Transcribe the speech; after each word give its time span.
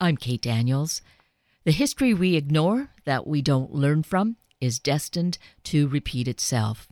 I'm 0.00 0.16
Kate 0.16 0.40
Daniels. 0.40 1.02
The 1.64 1.72
history 1.72 2.14
we 2.14 2.36
ignore, 2.36 2.90
that 3.04 3.26
we 3.26 3.42
don't 3.42 3.74
learn 3.74 4.04
from, 4.04 4.36
is 4.60 4.78
destined 4.78 5.38
to 5.64 5.88
repeat 5.88 6.28
itself. 6.28 6.86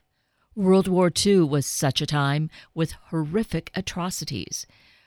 World 0.56 0.88
War 0.88 1.12
II 1.24 1.42
was 1.42 1.66
such 1.66 2.00
a 2.00 2.06
time 2.06 2.50
with 2.74 2.96
horrific 3.10 3.70
atrocities. 3.76 4.66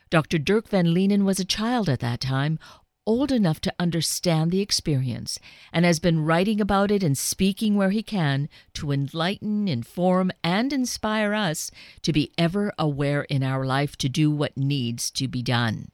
Dr. 0.09 0.37
Dirk 0.37 0.69
van 0.69 0.93
Leenen 0.93 1.25
was 1.25 1.41
a 1.41 1.45
child 1.45 1.89
at 1.89 1.99
that 1.99 2.21
time, 2.21 2.57
old 3.05 3.33
enough 3.33 3.59
to 3.61 3.73
understand 3.77 4.51
the 4.51 4.61
experience, 4.61 5.37
and 5.73 5.83
has 5.83 5.99
been 5.99 6.23
writing 6.23 6.61
about 6.61 6.91
it 6.91 7.03
and 7.03 7.17
speaking 7.17 7.75
where 7.75 7.89
he 7.89 8.01
can 8.01 8.47
to 8.75 8.93
enlighten, 8.93 9.67
inform, 9.67 10.31
and 10.41 10.71
inspire 10.71 11.33
us 11.33 11.69
to 12.03 12.13
be 12.13 12.31
ever 12.37 12.71
aware 12.79 13.23
in 13.23 13.43
our 13.43 13.65
life 13.65 13.97
to 13.97 14.07
do 14.07 14.31
what 14.31 14.55
needs 14.55 15.11
to 15.11 15.27
be 15.27 15.41
done. 15.43 15.91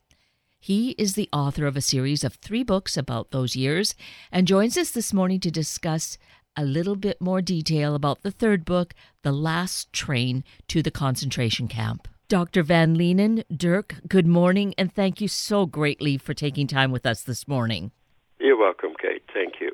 He 0.66 0.96
is 0.98 1.14
the 1.14 1.30
author 1.32 1.68
of 1.68 1.78
a 1.78 1.80
series 1.80 2.24
of 2.24 2.34
three 2.34 2.64
books 2.64 2.98
about 2.98 3.30
those 3.30 3.56
years 3.56 3.94
and 4.32 4.48
joins 4.48 4.78
us 4.78 4.90
this 4.90 5.14
morning 5.14 5.40
to 5.42 5.52
discuss 5.52 6.18
a 6.58 6.66
little 6.66 6.96
bit 6.96 7.22
more 7.22 7.40
detail 7.40 7.94
about 7.94 8.24
the 8.24 8.32
third 8.32 8.66
book, 8.66 8.96
The 9.22 9.32
Last 9.32 9.94
Train 9.94 10.44
to 10.70 10.82
the 10.82 10.90
Concentration 10.90 11.68
Camp. 11.68 12.08
Dr. 12.30 12.64
Van 12.64 12.98
Leenen, 12.98 13.44
Dirk, 13.56 13.98
good 14.08 14.26
morning, 14.26 14.74
and 14.76 14.92
thank 14.92 15.22
you 15.22 15.28
so 15.28 15.68
greatly 15.68 16.18
for 16.18 16.34
taking 16.34 16.66
time 16.66 16.92
with 16.92 17.06
us 17.06 17.22
this 17.22 17.48
morning. 17.48 17.92
You're 18.40 18.58
welcome, 18.58 18.96
Kate. 19.00 19.22
Thank 19.36 19.62
you. 19.62 19.70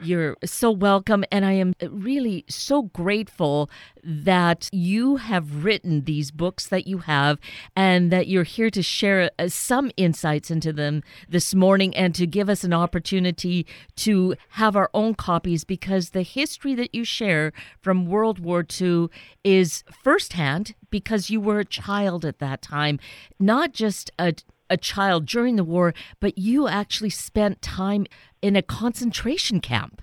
You're 0.00 0.36
so 0.44 0.72
welcome, 0.72 1.24
and 1.30 1.44
I 1.44 1.52
am 1.52 1.72
really 1.88 2.44
so 2.48 2.82
grateful 2.82 3.70
that 4.02 4.68
you 4.72 5.16
have 5.16 5.64
written 5.64 6.02
these 6.02 6.32
books 6.32 6.66
that 6.66 6.88
you 6.88 6.98
have 6.98 7.38
and 7.76 8.10
that 8.10 8.26
you're 8.26 8.42
here 8.42 8.70
to 8.70 8.82
share 8.82 9.30
uh, 9.38 9.46
some 9.46 9.92
insights 9.96 10.50
into 10.50 10.72
them 10.72 11.04
this 11.28 11.54
morning 11.54 11.94
and 11.94 12.12
to 12.16 12.26
give 12.26 12.48
us 12.48 12.64
an 12.64 12.72
opportunity 12.72 13.66
to 13.96 14.34
have 14.50 14.74
our 14.74 14.90
own 14.94 15.14
copies 15.14 15.62
because 15.62 16.10
the 16.10 16.22
history 16.22 16.74
that 16.74 16.92
you 16.92 17.04
share 17.04 17.52
from 17.80 18.06
World 18.06 18.40
War 18.40 18.66
II 18.68 19.08
is 19.44 19.84
firsthand 20.02 20.74
because 20.90 21.30
you 21.30 21.40
were 21.40 21.60
a 21.60 21.64
child 21.64 22.24
at 22.24 22.40
that 22.40 22.62
time, 22.62 22.98
not 23.38 23.72
just 23.72 24.10
a 24.18 24.34
a 24.70 24.76
child 24.76 25.26
during 25.26 25.56
the 25.56 25.64
war, 25.64 25.94
but 26.20 26.38
you 26.38 26.68
actually 26.68 27.10
spent 27.10 27.62
time 27.62 28.06
in 28.42 28.56
a 28.56 28.62
concentration 28.62 29.60
camp. 29.60 30.02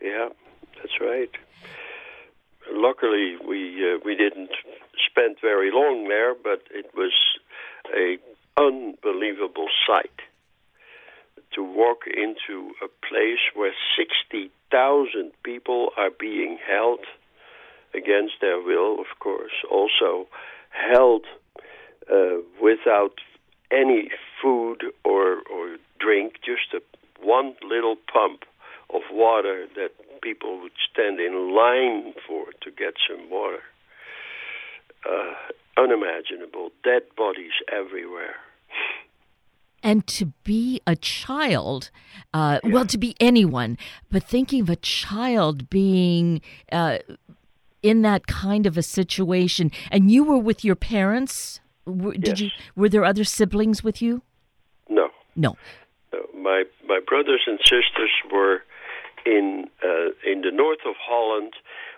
Yeah, 0.00 0.28
that's 0.76 1.00
right. 1.00 1.30
Luckily, 2.72 3.36
we 3.46 3.84
uh, 3.84 3.98
we 4.04 4.14
didn't 4.14 4.50
spend 5.10 5.36
very 5.40 5.70
long 5.72 6.08
there, 6.08 6.34
but 6.34 6.62
it 6.70 6.86
was 6.94 7.12
a 7.94 8.18
unbelievable 8.56 9.68
sight 9.86 10.20
to 11.52 11.62
walk 11.62 12.02
into 12.06 12.72
a 12.82 12.88
place 13.06 13.40
where 13.54 13.72
sixty 13.96 14.50
thousand 14.70 15.32
people 15.42 15.90
are 15.96 16.10
being 16.10 16.58
held 16.66 17.00
against 17.92 18.34
their 18.40 18.60
will, 18.60 19.00
of 19.00 19.18
course, 19.18 19.64
also 19.70 20.28
held 20.70 21.26
uh, 22.10 22.38
without 22.62 23.14
any 23.70 24.10
food 24.42 24.84
or, 25.04 25.42
or 25.52 25.76
drink, 25.98 26.34
just 26.44 26.74
a, 26.74 26.80
one 27.24 27.54
little 27.68 27.96
pump 28.12 28.44
of 28.92 29.02
water 29.12 29.66
that 29.76 29.90
people 30.22 30.60
would 30.60 30.72
stand 30.92 31.20
in 31.20 31.54
line 31.54 32.14
for 32.26 32.46
to 32.62 32.70
get 32.70 32.94
some 33.08 33.30
water. 33.30 33.60
Uh, 35.08 35.34
unimaginable. 35.76 36.70
Dead 36.84 37.02
bodies 37.16 37.52
everywhere. 37.72 38.36
And 39.82 40.06
to 40.08 40.26
be 40.44 40.80
a 40.86 40.94
child, 40.94 41.90
uh, 42.34 42.60
yeah. 42.62 42.70
well, 42.70 42.86
to 42.86 42.98
be 42.98 43.16
anyone, 43.18 43.78
but 44.10 44.24
thinking 44.24 44.60
of 44.60 44.68
a 44.68 44.76
child 44.76 45.70
being 45.70 46.42
uh, 46.70 46.98
in 47.82 48.02
that 48.02 48.26
kind 48.26 48.66
of 48.66 48.76
a 48.76 48.82
situation, 48.82 49.70
and 49.90 50.10
you 50.10 50.22
were 50.22 50.38
with 50.38 50.64
your 50.64 50.76
parents 50.76 51.60
did 51.86 52.26
yes. 52.26 52.40
you? 52.40 52.50
Were 52.76 52.88
there 52.88 53.04
other 53.04 53.24
siblings 53.24 53.82
with 53.82 54.00
you? 54.02 54.22
No. 54.88 55.08
No. 55.36 55.56
no 56.12 56.20
my 56.34 56.64
my 56.86 57.00
brothers 57.06 57.42
and 57.46 57.58
sisters 57.60 58.10
were 58.32 58.62
in 59.26 59.66
uh, 59.82 60.10
in 60.30 60.42
the 60.42 60.50
north 60.50 60.80
of 60.86 60.94
Holland, 60.98 61.54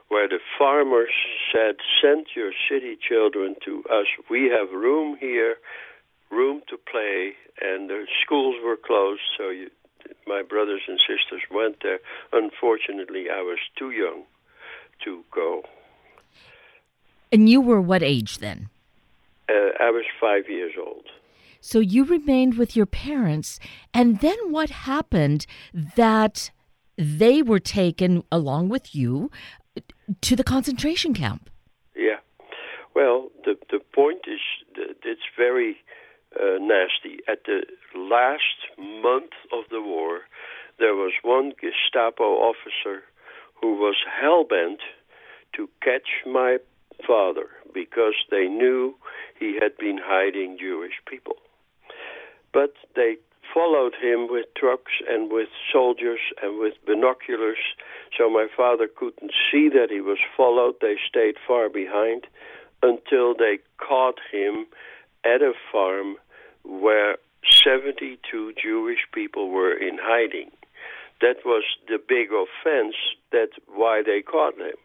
where 0.08 0.28
the 0.28 0.40
farmers 0.58 1.12
said, 1.52 1.76
"Send 2.02 2.26
your 2.34 2.52
city 2.68 2.96
children 2.96 3.56
to 3.64 3.84
us. 3.90 4.06
We 4.30 4.50
have 4.50 4.70
room 4.70 5.16
here, 5.18 5.56
room 6.30 6.62
to 6.68 6.76
play." 6.76 7.34
And 7.60 7.90
the 7.90 8.06
schools 8.24 8.56
were 8.64 8.76
closed, 8.76 9.20
so 9.36 9.50
you, 9.50 9.70
my 10.26 10.42
brothers 10.42 10.82
and 10.88 10.98
sisters 10.98 11.42
went 11.50 11.76
there. 11.82 12.00
Unfortunately, 12.32 13.26
I 13.30 13.42
was 13.42 13.58
too 13.76 13.90
young 13.90 14.24
to 15.04 15.22
go. 15.30 15.62
And 17.30 17.48
you 17.48 17.60
were 17.60 17.80
what 17.80 18.02
age 18.02 18.38
then? 18.38 18.68
Uh, 19.48 19.70
I 19.80 19.90
was 19.90 20.04
five 20.20 20.48
years 20.48 20.72
old. 20.78 21.06
So 21.60 21.78
you 21.78 22.04
remained 22.04 22.58
with 22.58 22.74
your 22.74 22.86
parents, 22.86 23.60
and 23.94 24.20
then 24.20 24.36
what 24.50 24.70
happened 24.70 25.46
that 25.72 26.50
they 26.96 27.42
were 27.42 27.60
taken 27.60 28.24
along 28.32 28.68
with 28.68 28.94
you 28.94 29.30
to 30.20 30.36
the 30.36 30.44
concentration 30.44 31.14
camp? 31.14 31.48
Yeah. 31.96 32.18
Well, 32.94 33.30
the 33.44 33.56
the 33.70 33.80
point 33.94 34.22
is 34.26 34.40
it's 35.04 35.28
very 35.36 35.76
uh, 36.38 36.58
nasty. 36.60 37.18
At 37.28 37.44
the 37.44 37.62
last 37.94 38.58
month 38.78 39.32
of 39.52 39.64
the 39.70 39.80
war, 39.80 40.22
there 40.78 40.94
was 40.94 41.12
one 41.22 41.52
Gestapo 41.60 42.24
officer 42.24 43.04
who 43.60 43.74
was 43.74 43.96
hell 44.20 44.44
bent 44.44 44.80
to 45.56 45.68
catch 45.80 46.08
my 46.26 46.58
father 47.06 47.48
because 47.72 48.14
they 48.30 48.46
knew 48.46 48.94
he 49.38 49.58
had 49.60 49.76
been 49.78 49.98
hiding 50.02 50.56
Jewish 50.58 50.94
people. 51.06 51.36
But 52.52 52.74
they 52.94 53.16
followed 53.52 53.94
him 54.00 54.28
with 54.30 54.46
trucks 54.56 54.92
and 55.08 55.30
with 55.30 55.48
soldiers 55.72 56.20
and 56.42 56.58
with 56.58 56.74
binoculars, 56.86 57.58
so 58.16 58.30
my 58.30 58.46
father 58.56 58.88
couldn't 58.88 59.32
see 59.50 59.68
that 59.68 59.88
he 59.90 60.00
was 60.00 60.18
followed. 60.36 60.74
They 60.80 60.96
stayed 61.08 61.36
far 61.46 61.68
behind 61.68 62.26
until 62.82 63.34
they 63.34 63.58
caught 63.78 64.18
him 64.30 64.66
at 65.24 65.42
a 65.42 65.52
farm 65.70 66.16
where 66.64 67.16
72 67.64 68.54
Jewish 68.60 69.00
people 69.12 69.50
were 69.50 69.72
in 69.72 69.98
hiding. 70.00 70.50
That 71.20 71.36
was 71.44 71.64
the 71.88 71.98
big 71.98 72.28
offense. 72.32 72.94
That's 73.30 73.56
why 73.68 74.02
they 74.04 74.22
caught 74.22 74.58
him. 74.58 74.76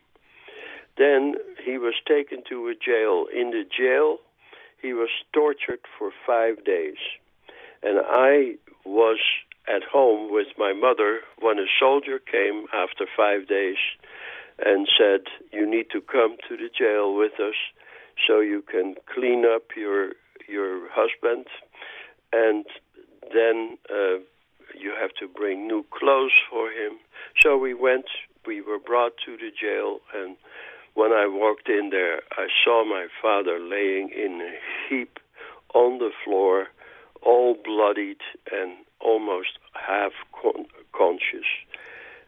Then 0.98 1.36
he 1.64 1.78
was 1.78 1.94
taken 2.08 2.44
to 2.50 2.68
a 2.68 2.74
jail. 2.74 3.26
In 3.34 3.52
the 3.52 3.64
jail, 3.66 4.18
he 4.82 4.94
was 4.94 5.10
tortured 5.34 5.82
for 5.98 6.12
five 6.26 6.64
days. 6.66 6.98
And 7.84 8.00
I 8.04 8.56
was 8.86 9.20
at 9.68 9.84
home 9.84 10.32
with 10.32 10.48
my 10.58 10.74
mother 10.74 11.20
when 11.40 11.60
a 11.60 11.66
soldier 11.80 12.20
came 12.20 12.66
after 12.74 13.06
five 13.16 13.48
days 13.48 13.78
and 14.66 14.88
said, 14.98 15.22
You 15.52 15.70
need 15.70 15.88
to 15.92 16.02
come 16.02 16.38
to 16.50 16.58
the 16.58 16.70
jail 16.76 17.16
with 17.16 17.34
us 17.40 17.56
so 18.28 18.40
you 18.40 18.64
can 18.64 18.96
clean 19.14 19.46
up 19.46 19.64
your 19.76 20.14
your 20.48 20.88
husband 20.92 21.46
and 22.32 22.66
then 23.34 23.78
uh, 23.90 24.20
you 24.80 24.94
have 25.00 25.12
to 25.20 25.28
bring 25.28 25.68
new 25.68 25.86
clothes 25.92 26.32
for 26.50 26.70
him. 26.72 26.94
So 27.42 27.58
we 27.58 27.74
went, 27.74 28.06
we 28.46 28.62
were 28.62 28.80
brought 28.80 29.14
to 29.26 29.38
the 29.38 29.52
jail, 29.52 30.00
and 30.14 30.36
when 30.98 31.12
I 31.12 31.28
walked 31.28 31.70
in 31.70 31.92
there, 31.92 32.22
I 32.32 32.48
saw 32.66 32.84
my 32.84 33.06
father 33.22 33.60
laying 33.60 34.10
in 34.10 34.42
a 34.42 34.54
heap 34.90 35.20
on 35.76 36.00
the 36.00 36.10
floor, 36.26 36.70
all 37.22 37.56
bloodied 37.64 38.22
and 38.52 38.74
almost 39.00 39.60
half 39.74 40.14
con- 40.34 40.66
conscious. 40.94 41.46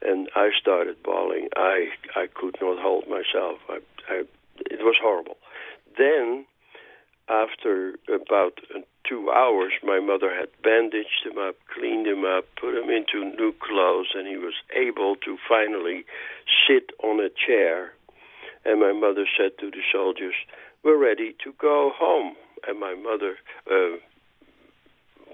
And 0.03 0.29
I 0.35 0.51
started 0.61 1.01
bawling. 1.01 1.49
I 1.55 1.87
I 2.15 2.27
could 2.27 2.57
not 2.61 2.77
hold 2.79 3.05
myself. 3.09 3.57
I, 3.67 3.79
I, 4.07 4.23
it 4.69 4.81
was 4.81 4.97
horrible. 5.01 5.37
Then, 5.97 6.45
after 7.27 7.95
about 8.07 8.59
uh, 8.73 8.81
two 9.03 9.31
hours, 9.31 9.73
my 9.83 9.99
mother 9.99 10.29
had 10.29 10.49
bandaged 10.63 11.25
him 11.25 11.39
up, 11.39 11.55
cleaned 11.73 12.05
him 12.05 12.23
up, 12.23 12.45
put 12.61 12.77
him 12.77 12.91
into 12.91 13.35
new 13.35 13.51
clothes, 13.59 14.11
and 14.13 14.27
he 14.27 14.37
was 14.37 14.53
able 14.75 15.15
to 15.25 15.37
finally 15.49 16.05
sit 16.67 16.91
on 17.03 17.19
a 17.19 17.29
chair 17.29 17.93
and 18.65 18.79
my 18.79 18.93
mother 18.93 19.25
said 19.37 19.51
to 19.59 19.71
the 19.71 19.81
soldiers, 19.91 20.35
We're 20.83 20.97
ready 21.01 21.35
to 21.43 21.53
go 21.59 21.91
home. 21.95 22.35
And 22.67 22.79
my 22.79 22.93
mother 22.93 23.37
uh, 23.71 23.97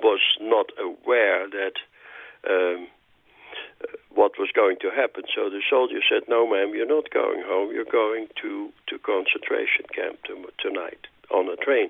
was 0.01 0.19
not 0.39 0.67
aware 0.79 1.49
that 1.49 1.73
um, 2.47 2.87
what 4.13 4.33
was 4.37 4.49
going 4.53 4.77
to 4.81 4.89
happen. 4.89 5.23
So 5.33 5.49
the 5.49 5.61
soldier 5.69 5.99
said, 6.09 6.23
"No, 6.27 6.47
ma'am, 6.47 6.73
you're 6.73 6.85
not 6.85 7.09
going 7.09 7.43
home. 7.45 7.73
You're 7.73 7.83
going 7.83 8.27
to 8.41 8.71
to 8.87 8.99
concentration 8.99 9.85
camp 9.93 10.23
to, 10.25 10.45
tonight 10.59 11.07
on 11.31 11.49
a 11.49 11.55
train." 11.55 11.89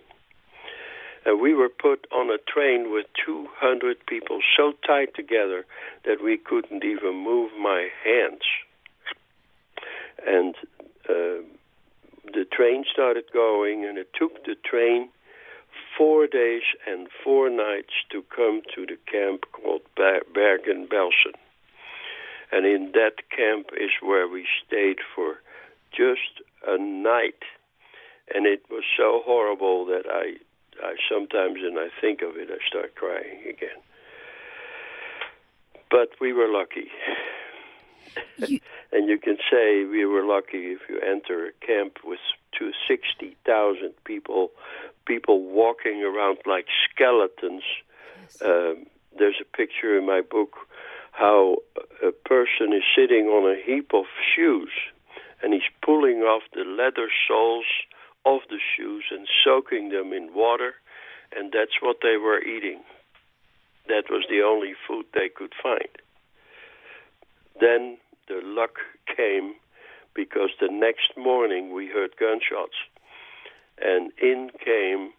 And 1.25 1.41
we 1.41 1.53
were 1.55 1.69
put 1.69 2.05
on 2.11 2.29
a 2.29 2.37
train 2.37 2.91
with 2.91 3.07
200 3.25 4.05
people 4.05 4.39
so 4.55 4.73
tight 4.85 5.15
together 5.15 5.65
that 6.05 6.23
we 6.23 6.37
couldn't 6.37 6.83
even 6.83 7.15
move 7.15 7.51
my 7.59 7.89
hands. 8.03 8.43
And 10.25 10.55
uh, 11.09 11.41
the 12.33 12.45
train 12.51 12.83
started 12.91 13.25
going, 13.33 13.85
and 13.85 13.97
it 13.97 14.09
took 14.13 14.43
the 14.45 14.55
train 14.63 15.09
four 15.97 16.27
days 16.27 16.63
and 16.87 17.07
four 17.23 17.49
nights 17.49 17.93
to 18.11 18.23
come 18.35 18.61
to 18.75 18.85
the 18.85 18.97
camp 19.11 19.43
called 19.51 19.81
Bergen-Belsen. 19.95 21.35
And 22.51 22.65
in 22.65 22.91
that 22.93 23.29
camp 23.35 23.67
is 23.73 23.91
where 24.01 24.27
we 24.27 24.45
stayed 24.65 24.99
for 25.15 25.35
just 25.91 26.41
a 26.67 26.77
night. 26.77 27.43
And 28.33 28.45
it 28.45 28.63
was 28.69 28.83
so 28.97 29.21
horrible 29.25 29.85
that 29.85 30.03
I, 30.09 30.35
I 30.83 30.95
sometimes, 31.09 31.59
when 31.61 31.77
I 31.77 31.89
think 32.01 32.21
of 32.21 32.37
it, 32.37 32.49
I 32.51 32.57
start 32.67 32.95
crying 32.95 33.41
again. 33.49 33.81
But 35.89 36.09
we 36.19 36.33
were 36.33 36.47
lucky. 36.47 36.89
You... 38.37 38.59
and 38.91 39.07
you 39.09 39.17
can 39.17 39.37
say 39.51 39.85
we 39.85 40.05
were 40.05 40.25
lucky 40.25 40.73
if 40.73 40.79
you 40.89 40.99
enter 40.99 41.47
a 41.47 41.65
camp 41.65 41.97
with 42.03 42.19
to 42.59 42.71
60,000 42.87 43.93
people, 44.05 44.51
people 45.05 45.43
walking 45.43 46.03
around 46.03 46.37
like 46.45 46.67
skeletons. 46.89 47.63
Yes. 48.21 48.41
Um, 48.41 48.85
there's 49.17 49.41
a 49.41 49.57
picture 49.57 49.97
in 49.97 50.05
my 50.05 50.21
book 50.21 50.55
how 51.11 51.57
a 52.05 52.11
person 52.11 52.73
is 52.73 52.83
sitting 52.95 53.27
on 53.27 53.49
a 53.49 53.61
heap 53.61 53.91
of 53.93 54.05
shoes 54.35 54.71
and 55.41 55.53
he's 55.53 55.69
pulling 55.83 56.19
off 56.19 56.43
the 56.53 56.63
leather 56.63 57.09
soles 57.27 57.65
of 58.25 58.41
the 58.49 58.59
shoes 58.75 59.05
and 59.11 59.27
soaking 59.43 59.89
them 59.89 60.11
in 60.11 60.33
water, 60.33 60.73
and 61.35 61.51
that's 61.51 61.81
what 61.81 61.97
they 62.01 62.17
were 62.17 62.41
eating. 62.41 62.81
That 63.87 64.05
was 64.09 64.25
the 64.29 64.41
only 64.41 64.73
food 64.87 65.05
they 65.13 65.29
could 65.29 65.53
find. 65.61 65.89
Then 67.59 67.97
the 68.27 68.41
luck 68.43 68.77
came 69.15 69.55
because 70.13 70.49
the 70.59 70.69
next 70.71 71.17
morning 71.17 71.73
we 71.73 71.87
heard 71.87 72.11
gunshots, 72.19 72.75
and 73.81 74.11
in 74.21 74.49
came 74.63 75.11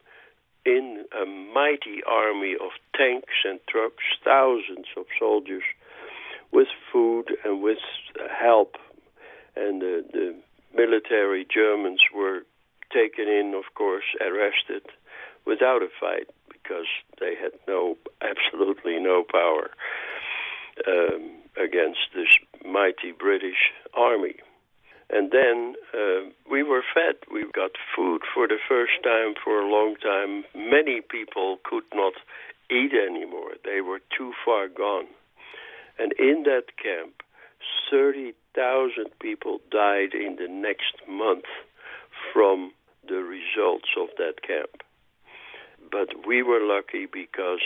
in 0.64 1.04
a 1.12 1.24
mighty 1.24 2.02
army 2.08 2.54
of 2.54 2.70
tanks 2.96 3.44
and 3.44 3.60
trucks, 3.68 4.02
thousands 4.24 4.86
of 4.96 5.04
soldiers 5.18 5.62
with 6.52 6.66
food 6.92 7.26
and 7.44 7.62
with 7.62 7.78
help. 8.40 8.74
And 9.54 9.80
the, 9.80 10.04
the 10.12 10.34
military 10.74 11.46
Germans 11.48 12.00
were 12.14 12.40
taken 12.92 13.28
in, 13.28 13.54
of 13.54 13.74
course, 13.74 14.04
arrested 14.20 14.82
without 15.46 15.82
a 15.82 15.88
fight 16.00 16.28
because 16.48 16.86
they 17.20 17.34
had 17.40 17.52
no, 17.68 17.96
absolutely 18.20 18.98
no 18.98 19.22
power 19.30 19.70
um, 20.86 21.30
against 21.56 22.00
this 22.14 22.28
mighty 22.66 23.12
British 23.16 23.72
army. 23.94 24.36
And 25.08 25.30
then 25.30 25.74
uh, 25.94 26.30
we 26.50 26.62
were 26.62 26.82
fed. 26.94 27.16
We 27.32 27.44
got 27.52 27.72
food 27.94 28.22
for 28.34 28.48
the 28.48 28.58
first 28.68 28.92
time 29.04 29.34
for 29.42 29.60
a 29.60 29.70
long 29.70 29.94
time. 30.02 30.44
Many 30.54 31.00
people 31.00 31.58
could 31.64 31.84
not 31.94 32.14
eat 32.70 32.92
anymore. 32.92 33.52
They 33.64 33.80
were 33.80 34.00
too 34.16 34.32
far 34.44 34.68
gone. 34.68 35.06
And 35.98 36.12
in 36.18 36.42
that 36.44 36.76
camp, 36.82 37.22
30,000 37.90 39.06
people 39.20 39.60
died 39.70 40.12
in 40.12 40.36
the 40.36 40.48
next 40.48 40.94
month 41.08 41.44
from 42.32 42.72
the 43.08 43.22
results 43.22 43.88
of 43.98 44.08
that 44.18 44.42
camp. 44.46 44.82
But 45.90 46.26
we 46.26 46.42
were 46.42 46.60
lucky 46.60 47.06
because 47.06 47.62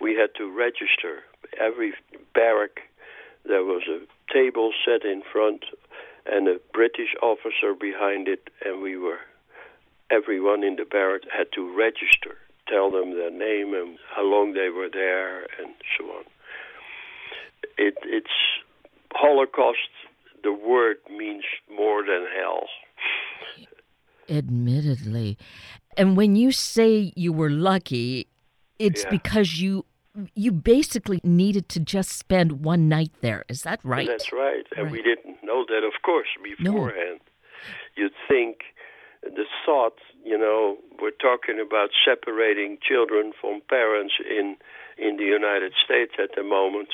we 0.00 0.14
had 0.14 0.30
to 0.36 0.50
register. 0.50 1.24
Every 1.60 1.92
barrack, 2.34 2.80
there 3.44 3.64
was 3.64 3.82
a 3.88 4.00
table 4.32 4.72
set 4.84 5.04
in 5.04 5.22
front 5.32 5.64
and 6.26 6.48
a 6.48 6.60
British 6.72 7.14
officer 7.22 7.74
behind 7.78 8.28
it, 8.28 8.50
and 8.64 8.82
we 8.82 8.96
were, 8.96 9.20
everyone 10.10 10.62
in 10.62 10.76
the 10.76 10.84
barrack 10.84 11.22
had 11.34 11.46
to 11.54 11.76
register, 11.76 12.36
tell 12.68 12.90
them 12.90 13.12
their 13.12 13.30
name 13.30 13.72
and 13.74 13.98
how 14.14 14.24
long 14.24 14.52
they 14.52 14.68
were 14.68 14.90
there, 14.92 15.44
and 15.58 15.74
so 15.96 16.04
on 16.04 16.24
it, 17.78 17.96
it's 18.04 18.26
Holocaust. 19.12 19.78
The 20.42 20.52
word 20.52 20.96
means 21.10 21.44
more 21.74 22.02
than 22.02 22.26
hell. 22.36 22.66
Admittedly, 24.28 25.38
and 25.96 26.16
when 26.16 26.36
you 26.36 26.52
say 26.52 27.12
you 27.16 27.32
were 27.32 27.50
lucky, 27.50 28.26
it's 28.78 29.04
yeah. 29.04 29.10
because 29.10 29.60
you 29.60 29.86
you 30.34 30.52
basically 30.52 31.20
needed 31.22 31.68
to 31.70 31.80
just 31.80 32.10
spend 32.10 32.64
one 32.64 32.88
night 32.88 33.12
there. 33.20 33.44
Is 33.48 33.62
that 33.62 33.80
right? 33.84 34.06
That's 34.06 34.32
right. 34.32 34.66
And 34.76 34.86
right. 34.86 34.92
we 34.92 35.02
didn't 35.02 35.42
know 35.42 35.64
that, 35.68 35.84
of 35.84 36.02
course, 36.02 36.28
beforehand. 36.42 37.20
No. 37.20 37.28
You'd 37.96 38.12
think 38.28 38.58
the 39.22 39.44
thought, 39.64 39.98
you 40.24 40.38
know, 40.38 40.78
we're 41.00 41.10
talking 41.10 41.60
about 41.60 41.90
separating 42.04 42.78
children 42.80 43.32
from 43.40 43.60
parents 43.68 44.14
in 44.28 44.56
in 44.96 45.16
the 45.16 45.24
United 45.24 45.72
States 45.84 46.12
at 46.18 46.30
the 46.36 46.42
moment 46.42 46.88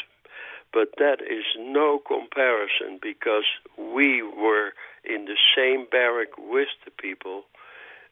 but 0.75 0.89
that 0.99 1.23
is 1.23 1.45
no 1.57 2.01
comparison 2.05 2.99
because 3.01 3.45
we 3.79 4.23
were 4.23 4.73
in 5.05 5.27
the 5.27 5.37
same 5.57 5.87
barrack 5.91 6.37
with 6.37 6.69
the 6.85 6.91
people 6.91 7.45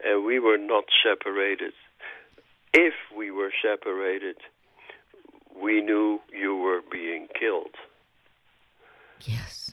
and 0.04 0.24
we 0.24 0.38
were 0.38 0.56
not 0.56 0.84
separated. 1.02 1.72
If 2.72 2.94
we 3.16 3.32
were 3.32 3.52
separated, 3.60 4.36
we 5.60 5.80
knew 5.80 6.20
you 6.32 6.56
were 6.56 6.80
being 6.90 7.28
killed. 7.38 7.74
Yes. 9.20 9.72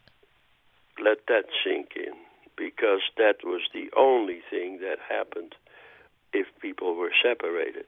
Let 1.04 1.26
that 1.28 1.46
sink 1.64 1.94
in 1.96 2.14
because 2.58 3.02
that 3.18 3.38
was 3.44 3.62
the 3.74 3.90
only 3.98 4.42
thing 4.50 4.80
that 4.82 4.98
happened 5.08 5.56
if 6.34 6.48
people 6.62 6.96
were 6.96 7.12
separated. 7.24 7.86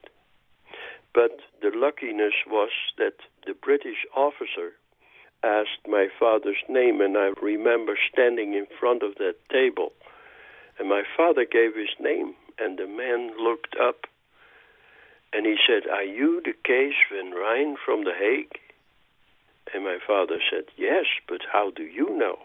But 1.13 1.39
the 1.61 1.71
luckiness 1.75 2.33
was 2.47 2.71
that 2.97 3.15
the 3.45 3.53
British 3.53 4.05
officer 4.15 4.73
asked 5.43 5.87
my 5.87 6.07
father's 6.19 6.63
name, 6.69 7.01
and 7.01 7.17
I 7.17 7.31
remember 7.41 7.97
standing 8.11 8.53
in 8.53 8.67
front 8.79 9.03
of 9.03 9.15
that 9.15 9.35
table. 9.51 9.91
And 10.79 10.87
my 10.87 11.03
father 11.17 11.45
gave 11.45 11.75
his 11.75 11.89
name, 11.99 12.35
and 12.57 12.77
the 12.77 12.87
man 12.87 13.31
looked 13.37 13.75
up 13.75 14.07
and 15.33 15.45
he 15.45 15.55
said, 15.67 15.89
Are 15.89 16.03
you 16.03 16.41
the 16.43 16.53
Kees 16.53 16.93
van 17.11 17.31
Rijn 17.31 17.75
from 17.83 18.03
The 18.03 18.13
Hague? 18.17 18.59
And 19.73 19.83
my 19.83 19.97
father 20.05 20.37
said, 20.51 20.65
Yes, 20.77 21.05
but 21.27 21.41
how 21.51 21.71
do 21.71 21.83
you 21.83 22.17
know? 22.17 22.37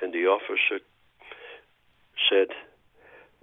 And 0.00 0.12
the 0.12 0.26
officer 0.26 0.82
said, 2.30 2.48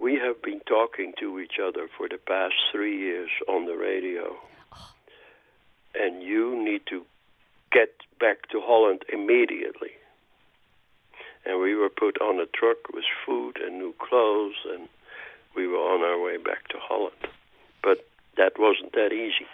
We 0.00 0.16
have 0.16 0.42
been 0.42 0.60
talking 0.66 1.12
to 1.20 1.38
each 1.38 1.58
other 1.62 1.88
for 1.96 2.08
the 2.08 2.18
past 2.18 2.54
three 2.72 2.98
years 2.98 3.30
on 3.48 3.66
the 3.66 3.76
radio. 3.76 4.36
Oh. 4.72 4.90
And 5.94 6.22
you 6.22 6.62
need 6.62 6.82
to 6.86 7.04
get 7.70 7.90
back 8.18 8.48
to 8.50 8.60
Holland 8.60 9.02
immediately. 9.12 9.92
And 11.46 11.60
we 11.60 11.74
were 11.76 11.88
put 11.88 12.20
on 12.20 12.40
a 12.40 12.46
truck 12.46 12.92
with 12.92 13.04
food 13.24 13.58
and 13.64 13.78
new 13.78 13.94
clothes, 13.98 14.56
and 14.74 14.88
we 15.54 15.66
were 15.68 15.78
on 15.78 16.02
our 16.02 16.20
way 16.20 16.36
back 16.36 16.66
to 16.68 16.78
Holland. 16.80 17.28
That 18.38 18.52
wasn't 18.58 18.92
that 18.92 19.12
easy 19.12 19.46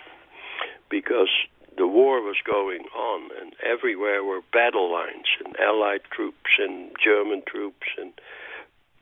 because 0.91 1.31
the 1.76 1.87
war 1.87 2.21
was 2.21 2.37
going 2.47 2.85
on, 2.97 3.31
and 3.41 3.55
everywhere 3.64 4.23
were 4.23 4.43
battle 4.53 4.93
lines 4.93 5.26
and 5.45 5.57
Allied 5.59 6.03
troops 6.14 6.59
and 6.59 6.91
German 7.03 7.43
troops 7.47 7.88
and 7.99 8.12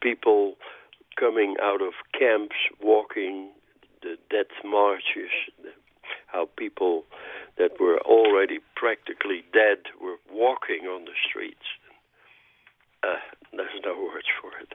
people 0.01 0.55
coming 1.19 1.57
out 1.61 1.83
of 1.83 1.93
camps, 2.19 2.57
walking 2.81 3.51
the 4.03 4.17
death 4.31 4.55
marches, 4.65 5.31
how 6.27 6.49
people 6.57 7.05
that 7.59 7.73
were 7.79 7.99
already 8.01 8.61
practically 8.75 9.45
dead 9.53 9.79
were 10.01 10.17
walking 10.33 10.87
on 10.87 11.05
the 11.05 11.12
streets. 11.29 11.67
Uh, 13.03 13.17
there's 13.53 13.83
no 13.85 13.95
words 14.01 14.29
for 14.41 14.51
it. 14.61 14.75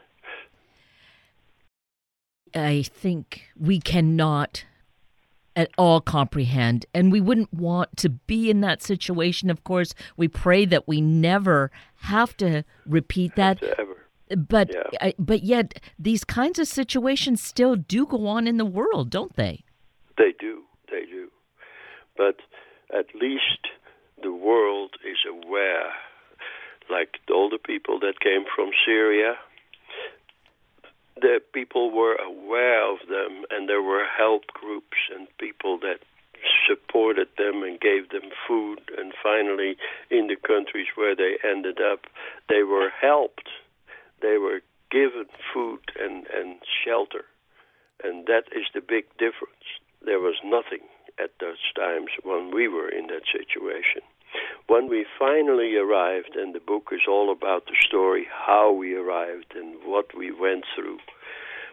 I 2.55 2.83
think 2.83 3.49
we 3.59 3.79
cannot 3.79 4.65
at 5.57 5.71
all 5.75 5.99
comprehend, 5.99 6.85
and 6.93 7.11
we 7.11 7.19
wouldn't 7.19 7.51
want 7.51 7.97
to 7.97 8.09
be 8.09 8.51
in 8.51 8.61
that 8.61 8.83
situation. 8.83 9.49
Of 9.49 9.63
course, 9.63 9.95
we 10.15 10.27
pray 10.27 10.65
that 10.65 10.87
we 10.87 11.01
never 11.01 11.71
have 12.01 12.37
to 12.37 12.63
repeat 12.85 13.35
that. 13.35 13.61
Ever. 13.63 13.97
But 14.37 14.71
yeah. 15.01 15.11
but 15.17 15.43
yet 15.43 15.81
these 15.97 16.23
kinds 16.23 16.59
of 16.59 16.67
situations 16.67 17.41
still 17.41 17.75
do 17.75 18.05
go 18.05 18.27
on 18.27 18.47
in 18.47 18.57
the 18.57 18.65
world, 18.65 19.09
don't 19.09 19.35
they? 19.35 19.63
They 20.17 20.33
do. 20.39 20.61
They 20.91 21.05
do. 21.05 21.29
But 22.15 22.35
at 22.95 23.07
least 23.19 23.67
the 24.21 24.33
world 24.33 24.91
is 25.03 25.17
aware, 25.27 25.91
like 26.89 27.15
all 27.33 27.49
the 27.49 27.57
people 27.57 27.99
that 28.01 28.19
came 28.21 28.43
from 28.55 28.69
Syria, 28.85 29.33
the 31.21 31.41
people 31.53 31.91
were 31.91 32.15
aware 32.15 32.91
of 32.91 32.99
them, 33.09 33.45
and 33.49 33.67
there 33.67 33.81
were 33.81 34.05
help 34.05 34.47
groups 34.47 34.97
and 35.13 35.27
people 35.37 35.77
that 35.79 35.99
supported 36.67 37.27
them 37.37 37.63
and 37.63 37.79
gave 37.79 38.09
them 38.09 38.29
food. 38.47 38.79
And 38.97 39.13
finally, 39.21 39.77
in 40.09 40.27
the 40.27 40.35
countries 40.35 40.87
where 40.95 41.15
they 41.15 41.37
ended 41.43 41.79
up, 41.81 42.05
they 42.49 42.63
were 42.63 42.89
helped. 42.89 43.49
They 44.21 44.37
were 44.37 44.61
given 44.91 45.25
food 45.53 45.79
and, 45.99 46.27
and 46.33 46.57
shelter. 46.85 47.25
And 48.03 48.27
that 48.27 48.43
is 48.55 48.65
the 48.73 48.81
big 48.81 49.05
difference. 49.17 49.65
There 50.03 50.19
was 50.19 50.35
nothing 50.43 50.85
at 51.21 51.31
those 51.39 51.61
times 51.75 52.09
when 52.23 52.51
we 52.53 52.67
were 52.67 52.89
in 52.89 53.07
that 53.07 53.23
situation. 53.25 54.01
When 54.67 54.89
we 54.89 55.05
finally 55.17 55.75
arrived, 55.77 56.35
and 56.35 56.53
the 56.53 56.59
book 56.59 56.89
is 56.91 57.07
all 57.07 57.31
about 57.31 57.65
the 57.65 57.75
story, 57.87 58.27
how 58.29 58.71
we 58.71 58.95
arrived 58.95 59.53
and 59.55 59.75
what 59.85 60.15
we 60.15 60.31
went 60.31 60.65
through. 60.75 60.99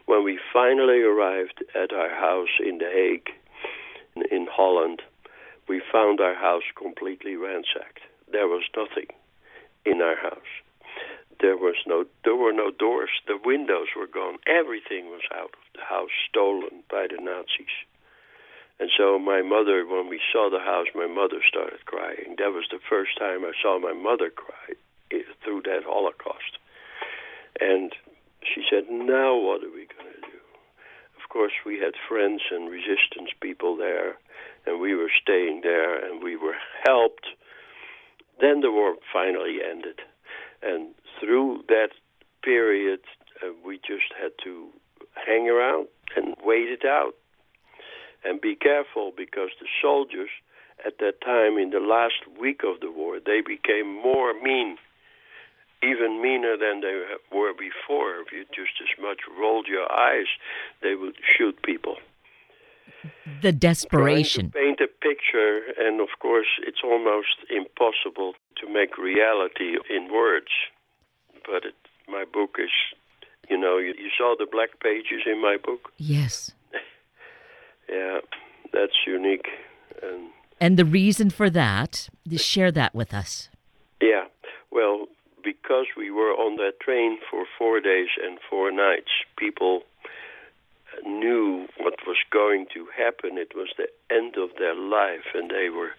When 0.07 0.23
we 0.23 0.39
finally 0.53 1.03
arrived 1.03 1.65
at 1.75 1.93
our 1.93 2.11
house 2.11 2.61
in 2.61 2.79
The 2.79 2.91
Hague, 2.91 3.31
in 4.31 4.47
Holland, 4.51 5.03
we 5.69 5.81
found 5.91 6.21
our 6.21 6.35
house 6.35 6.63
completely 6.77 7.37
ransacked. 7.37 8.01
There 8.31 8.49
was 8.49 8.65
nothing 8.77 9.09
in 9.85 10.01
our 10.03 10.17
house. 10.17 10.53
There 11.41 11.57
was 11.57 11.77
no 11.87 12.05
there 12.25 12.37
were 12.37 12.53
no 12.53 12.71
doors. 12.71 13.11
The 13.27 13.39
windows 13.45 13.89
were 13.97 14.07
gone. 14.07 14.39
Everything 14.47 15.07
was 15.07 15.23
out 15.35 15.53
of 15.53 15.65
the 15.75 15.85
house, 15.85 16.11
stolen 16.29 16.85
by 16.91 17.07
the 17.09 17.21
Nazis. 17.21 17.75
And 18.81 18.91
so 18.97 19.19
my 19.19 19.41
mother, 19.41 19.87
when 19.87 20.09
we 20.09 20.21
saw 20.33 20.51
the 20.51 20.59
house, 20.59 20.89
my 20.95 21.07
mother 21.07 21.41
started 21.47 21.85
crying. 21.87 22.35
That 22.39 22.53
was 22.53 22.67
the 22.71 22.81
first 22.89 23.17
time 23.19 23.45
I 23.45 23.53
saw 23.63 23.79
my 23.79 23.93
mother 23.93 24.31
cry 24.31 24.75
through 25.45 25.63
that 25.63 25.85
Holocaust. 25.87 26.59
And 27.61 27.95
she 28.43 28.65
said, 28.69 28.91
"Now 28.91 29.37
what 29.37 29.63
are 29.63 29.71
we 29.71 29.87
going 29.87 30.13
to 30.13 30.21
do?" 30.21 30.41
Of 31.23 31.29
course, 31.29 31.53
we 31.65 31.79
had 31.79 31.95
friends 32.09 32.43
and 32.51 32.69
resistance 32.71 33.31
people 33.41 33.77
there, 33.77 34.19
and 34.67 34.81
we 34.81 34.95
were 34.95 35.11
staying 35.23 35.61
there, 35.63 35.95
and 35.95 36.23
we 36.23 36.37
were 36.37 36.57
helped. 36.85 37.27
Then 38.41 38.61
the 38.61 38.73
war 38.73 38.97
finally 39.13 39.63
ended, 39.63 40.01
and 40.63 40.95
through 41.21 41.65
that 41.69 41.91
period, 42.43 43.01
uh, 43.43 43.53
we 43.65 43.79
just 43.79 44.13
had 44.21 44.33
to 44.45 44.69
hang 45.15 45.49
around 45.49 45.87
and 46.17 46.35
wait 46.43 46.69
it 46.69 46.85
out. 46.85 47.15
And 48.25 48.41
be 48.41 48.57
careful 48.57 49.13
because 49.17 49.51
the 49.61 49.67
soldiers 49.83 50.31
at 50.85 50.99
that 50.99 51.21
time, 51.21 51.59
in 51.59 51.71
the 51.71 51.81
last 51.81 52.27
week 52.41 52.63
of 52.65 52.81
the 52.81 52.91
war, 52.91 53.21
they 53.25 53.41
became 53.41 53.87
more 53.87 54.35
mean, 54.41 54.77
even 55.83 56.21
meaner 56.21 56.57
than 56.57 56.81
they 56.81 57.05
were 57.33 57.53
before. 57.53 58.21
If 58.21 58.33
you 58.33 58.45
just 58.47 58.81
as 58.83 59.01
much 59.01 59.21
rolled 59.39 59.67
your 59.69 59.91
eyes, 59.93 60.27
they 60.83 60.95
would 60.95 61.15
shoot 61.37 61.63
people. 61.63 61.97
The 63.43 63.53
desperation. 63.53 64.51
To 64.51 64.59
paint 64.59 64.81
a 64.81 64.89
picture, 64.89 65.61
and 65.79 66.01
of 66.01 66.09
course, 66.21 66.49
it's 66.67 66.81
almost 66.83 67.37
impossible 67.51 68.35
to 68.57 68.73
make 68.73 68.97
reality 68.99 69.77
in 69.91 70.13
words 70.13 70.51
but 71.47 71.65
it, 71.65 71.75
my 72.09 72.25
book 72.25 72.57
is, 72.59 72.71
you 73.49 73.59
know, 73.59 73.79
you, 73.79 73.95
you 73.99 74.11
saw 74.17 74.35
the 74.39 74.47
black 74.51 74.81
pages 74.81 75.23
in 75.27 75.41
my 75.41 75.57
book. 75.63 75.93
Yes. 75.99 76.51
Yeah, 77.89 78.19
that's 78.73 79.07
unique. 79.07 79.49
And, 80.03 80.31
and 80.61 80.77
the 80.77 80.85
reason 80.85 81.31
for 81.31 81.51
that, 81.51 82.09
share 82.37 82.73
that 82.73 82.95
with 82.95 83.15
us. 83.15 83.49
Yeah, 84.01 84.25
well, 84.71 85.07
because 85.43 85.87
we 85.97 86.11
were 86.11 86.33
on 86.33 86.57
that 86.57 86.81
train 86.81 87.19
for 87.31 87.45
four 87.59 87.81
days 87.81 88.09
and 88.23 88.39
four 88.49 88.71
nights, 88.71 89.11
people 89.37 89.83
knew 91.05 91.67
what 91.79 91.95
was 92.07 92.17
going 92.31 92.67
to 92.75 92.87
happen. 92.97 93.37
It 93.39 93.53
was 93.55 93.69
the 93.77 93.89
end 94.15 94.37
of 94.37 94.51
their 94.59 94.75
life, 94.75 95.35
and 95.35 95.51
they 95.51 95.69
were. 95.69 95.91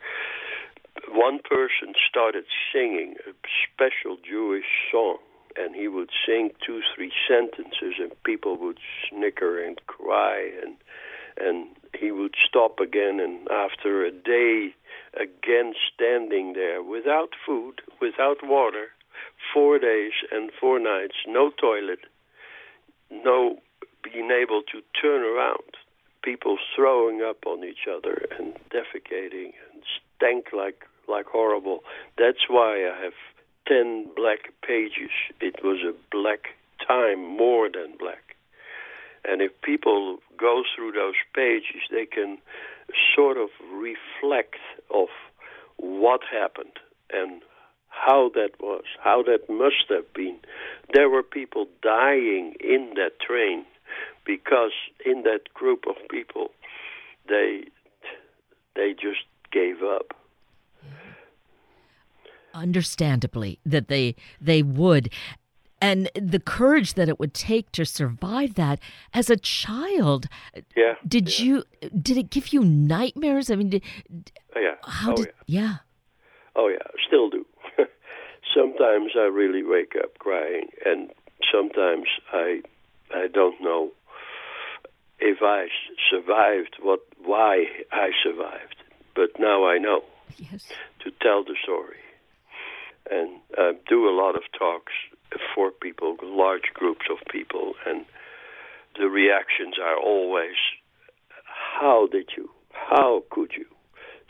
One 1.12 1.40
person 1.40 1.94
started 2.10 2.46
singing 2.72 3.16
a 3.28 3.34
special 3.68 4.16
Jewish 4.26 4.64
song 4.90 5.18
and 5.56 5.76
he 5.76 5.88
would 5.88 6.10
sing 6.26 6.52
two, 6.66 6.82
three 6.96 7.12
sentences, 7.28 7.96
and 8.00 8.12
people 8.24 8.58
would 8.58 8.80
snicker 9.10 9.64
and 9.64 9.80
cry, 9.88 10.50
and 10.62 10.76
and 11.38 11.68
he 11.98 12.12
would 12.12 12.36
stop 12.48 12.80
again, 12.80 13.20
and 13.20 13.48
after 13.50 14.06
a 14.06 14.12
day, 14.12 14.74
again 15.20 15.74
standing 15.94 16.54
there 16.54 16.82
without 16.82 17.30
food, 17.46 17.82
without 18.02 18.38
water, 18.44 18.88
four 19.54 19.80
days 19.80 20.14
and 20.32 20.52
four 20.60 20.80
nights, 20.80 21.16
no 21.28 21.52
toilet, 21.52 22.00
no 23.12 23.60
being 24.04 24.32
able 24.32 24.62
to 24.72 24.82
turn 25.02 25.24
around, 25.24 25.78
people 26.24 26.58
throwing 26.76 27.22
up 27.22 27.46
on 27.46 27.64
each 27.64 27.88
other 27.90 28.26
and 28.38 28.54
defecating 28.70 29.54
and 29.72 29.84
stank 30.18 30.48
like 30.54 30.86
like 31.08 31.28
horrible. 31.28 31.84
That's 32.18 32.50
why 32.50 32.90
I 32.90 33.04
have 33.04 33.14
10 33.68 34.08
black 34.16 34.52
pages. 34.66 35.12
It 35.40 35.64
was 35.64 35.80
a 35.86 35.94
black 36.12 36.56
time 36.88 37.38
more 37.38 37.70
than 37.70 37.96
black. 37.98 38.25
And 39.28 39.42
if 39.42 39.52
people 39.62 40.18
go 40.38 40.64
through 40.76 40.92
those 40.92 41.16
pages, 41.34 41.82
they 41.92 42.06
can 42.06 42.38
sort 43.16 43.38
of 43.38 43.50
reflect 43.74 44.56
of 44.94 45.08
what 45.78 46.22
happened 46.32 46.80
and 47.12 47.42
how 47.90 48.30
that 48.36 48.52
was, 48.60 48.84
how 49.04 49.24
that 49.24 49.50
must 49.50 49.90
have 49.90 50.12
been. 50.14 50.38
There 50.94 51.10
were 51.10 51.24
people 51.24 51.68
dying 51.82 52.56
in 52.60 52.94
that 52.96 53.20
train 53.20 53.66
because 54.26 54.72
in 55.06 55.24
that 55.24 55.54
group 55.54 55.86
of 55.88 55.96
people, 56.10 56.52
they 57.28 57.66
they 58.76 58.94
just 58.94 59.24
gave 59.52 59.82
up 59.82 60.14
understandably 62.56 63.60
that 63.66 63.90
they 63.90 64.16
they 64.42 64.64
would 64.64 65.10
and 65.86 66.10
the 66.16 66.40
courage 66.40 66.96
that 66.96 67.08
it 67.08 67.20
would 67.20 67.36
take 67.36 67.72
to 67.74 67.86
survive 67.86 68.56
that 68.56 68.80
as 69.14 69.30
a 69.30 69.38
child. 69.38 70.28
Yeah. 70.76 70.96
Did 71.08 71.38
yeah. 71.38 71.46
you 71.46 71.64
did 72.02 72.18
it 72.18 72.32
give 72.32 72.52
you 72.52 72.64
nightmares? 72.64 73.52
I 73.52 73.56
mean 73.56 73.70
did, 73.70 73.84
oh, 74.56 74.60
yeah. 74.60 74.76
how 74.84 75.12
oh, 75.12 75.16
did 75.16 75.32
yeah. 75.46 75.62
yeah. 75.62 75.76
Oh 76.56 76.70
yeah. 76.70 76.88
Still 77.08 77.30
do. 77.30 77.46
Sometimes 78.56 79.12
i 79.16 79.28
really 79.42 79.62
wake 79.62 79.94
up 80.02 80.18
crying 80.18 80.70
and 80.86 81.12
sometimes 81.52 82.08
i 82.32 82.62
i 83.14 83.28
don't 83.28 83.60
know 83.62 83.92
if 85.20 85.40
i 85.42 85.68
survived 86.10 86.78
what 86.82 87.02
why 87.24 87.66
i 87.92 88.10
survived. 88.24 88.78
But 89.14 89.40
now 89.40 89.68
i 89.68 89.78
know 89.78 90.02
yes. 90.38 90.66
to 91.04 91.12
tell 91.22 91.44
the 91.44 91.56
story. 91.62 92.00
And 93.12 93.40
uh, 93.56 93.74
do 93.88 94.10
a 94.10 94.14
lot 94.18 94.36
of 94.36 94.42
talks 94.58 94.94
for 95.54 95.72
people, 95.72 96.18
large 96.22 96.74
groups 96.74 97.06
of 97.12 97.18
people, 97.32 97.74
and 97.86 98.06
the 98.98 99.08
reactions 99.08 99.76
are 99.82 99.98
always, 99.98 100.56
"How 101.44 102.08
did 102.08 102.30
you? 102.38 102.50
How 102.72 103.24
could 103.30 103.54
you 103.54 103.68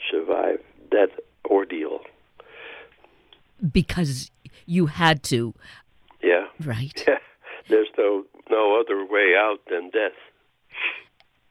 survive 0.09 0.63
that 0.91 1.11
ordeal?" 1.45 2.01
Because 3.71 4.31
you 4.65 4.87
had 4.87 5.23
to. 5.23 5.53
Yeah. 6.21 6.47
Right. 6.63 7.03
Yeah. 7.07 7.19
There's 7.67 7.89
no 7.97 8.25
no 8.49 8.79
other 8.79 9.05
way 9.05 9.35
out 9.37 9.59
than 9.69 9.89
death. 9.89 10.19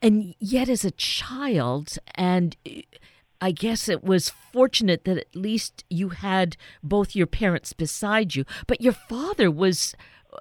And 0.01 0.35
yet, 0.39 0.69
as 0.69 0.85
a 0.85 0.91
child, 0.91 1.99
and 2.15 2.57
I 3.41 3.51
guess 3.51 3.89
it 3.89 4.03
was 4.03 4.31
fortunate 4.31 5.05
that 5.05 5.19
at 5.19 5.37
least 5.37 5.85
you 5.91 6.11
had 6.11 6.57
both 6.83 7.15
your 7.15 7.27
parents 7.27 7.73
beside 7.73 8.35
you, 8.35 8.45
but 8.67 8.81
your 8.81 8.93
father 8.93 9.51
was 9.51 9.95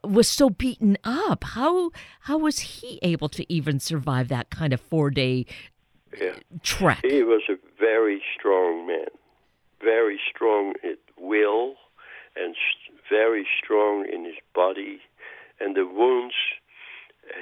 was 0.03 0.27
so 0.27 0.49
beaten 0.49 0.97
up. 1.03 1.43
How 1.43 1.91
how 2.21 2.37
was 2.37 2.59
he 2.59 2.99
able 3.01 3.29
to 3.29 3.51
even 3.51 3.79
survive 3.79 4.27
that 4.29 4.49
kind 4.49 4.73
of 4.73 4.81
four 4.81 5.09
day 5.09 5.45
yeah. 6.19 6.35
trek? 6.61 6.99
He 7.03 7.23
was 7.23 7.43
a 7.49 7.55
very 7.79 8.21
strong 8.37 8.87
man, 8.87 9.07
very 9.81 10.19
strong 10.33 10.73
in 10.83 10.97
will, 11.17 11.75
and 12.35 12.55
very 13.09 13.47
strong 13.63 14.05
in 14.11 14.25
his 14.25 14.35
body, 14.53 14.99
and 15.59 15.75
the 15.75 15.85
wounds. 15.85 16.35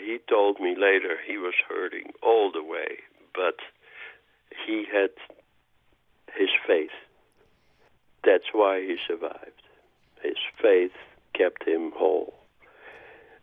He 0.05 0.20
told 0.29 0.60
me 0.60 0.75
later 0.77 1.17
he 1.25 1.38
was 1.38 1.55
hurting 1.67 2.12
all 2.22 2.51
the 2.51 2.63
way, 2.63 3.00
but 3.34 3.55
he 4.67 4.86
had 4.91 5.10
his 6.38 6.50
faith. 6.67 6.91
That's 8.23 8.53
why 8.53 8.81
he 8.81 8.97
survived. 9.07 9.61
His 10.21 10.38
faith 10.61 10.91
kept 11.33 11.67
him 11.67 11.91
whole. 11.95 12.33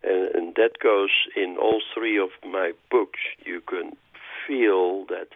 And, 0.02 0.34
and 0.34 0.54
that 0.56 0.78
goes 0.82 1.10
in 1.36 1.56
all 1.60 1.80
three 1.94 2.18
of 2.18 2.30
my 2.44 2.72
books. 2.90 3.18
You 3.44 3.60
can 3.60 3.92
feel 4.46 5.04
that 5.06 5.28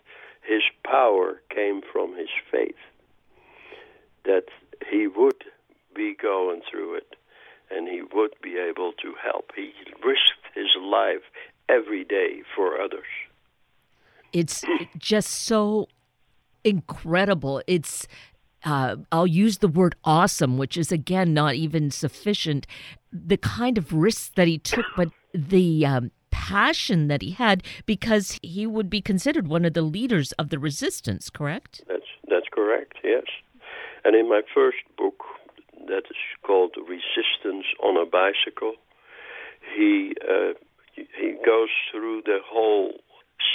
his 0.42 0.62
power 0.84 1.40
came 1.50 1.82
from 1.92 2.16
his 2.16 2.28
faith, 2.50 2.76
that 4.24 4.46
he 4.90 5.06
would 5.06 5.44
be 5.94 6.14
going 6.20 6.62
through 6.70 6.96
it 6.96 7.16
and 7.70 7.88
he 7.88 8.02
would 8.14 8.34
be 8.42 8.56
able 8.58 8.92
to 8.92 9.14
help. 9.22 9.50
He 9.56 9.72
risked 10.04 10.44
his 10.54 10.68
life 10.80 11.22
every 11.68 12.04
day 12.04 12.42
for 12.54 12.80
others. 12.80 13.06
It's 14.32 14.64
just 14.98 15.30
so 15.30 15.88
incredible. 16.64 17.62
It's 17.66 18.06
uh, 18.64 18.96
I'll 19.10 19.26
use 19.26 19.58
the 19.58 19.68
word 19.68 19.96
awesome, 20.04 20.56
which 20.56 20.76
is 20.76 20.92
again 20.92 21.34
not 21.34 21.54
even 21.54 21.90
sufficient. 21.90 22.66
The 23.12 23.36
kind 23.36 23.78
of 23.78 23.92
risks 23.92 24.30
that 24.36 24.46
he 24.46 24.58
took, 24.58 24.86
but 24.96 25.10
the 25.34 25.84
um, 25.86 26.10
passion 26.30 27.08
that 27.08 27.22
he 27.22 27.32
had, 27.32 27.62
because 27.86 28.38
he 28.42 28.66
would 28.66 28.88
be 28.88 29.00
considered 29.00 29.48
one 29.48 29.64
of 29.64 29.74
the 29.74 29.82
leaders 29.82 30.32
of 30.32 30.50
the 30.50 30.58
resistance. 30.58 31.30
Correct? 31.30 31.82
That's 31.88 32.10
that's 32.28 32.46
correct. 32.52 32.94
Yes. 33.02 33.24
And 34.04 34.16
in 34.16 34.28
my 34.28 34.42
first 34.54 34.78
book, 34.96 35.22
that 35.86 36.04
is 36.10 36.16
called 36.42 36.74
"Resistance 36.76 37.66
on 37.82 37.96
a 37.96 38.06
Bicycle," 38.06 38.74
he 39.74 40.14
uh, 40.22 40.54
he 40.94 41.34
goes 41.44 41.70
through 41.90 42.22
the 42.24 42.38
whole 42.44 42.92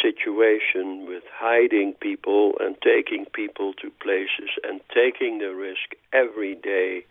situation 0.02 1.06
with 1.08 1.24
hiding 1.34 1.94
people 2.00 2.54
and 2.60 2.76
taking 2.82 3.26
people 3.34 3.74
to 3.82 3.90
places 4.02 4.50
and 4.64 4.82
taking 4.94 5.40
the 5.40 5.54
risk 5.54 5.96
every 6.14 6.56
day 6.56 7.06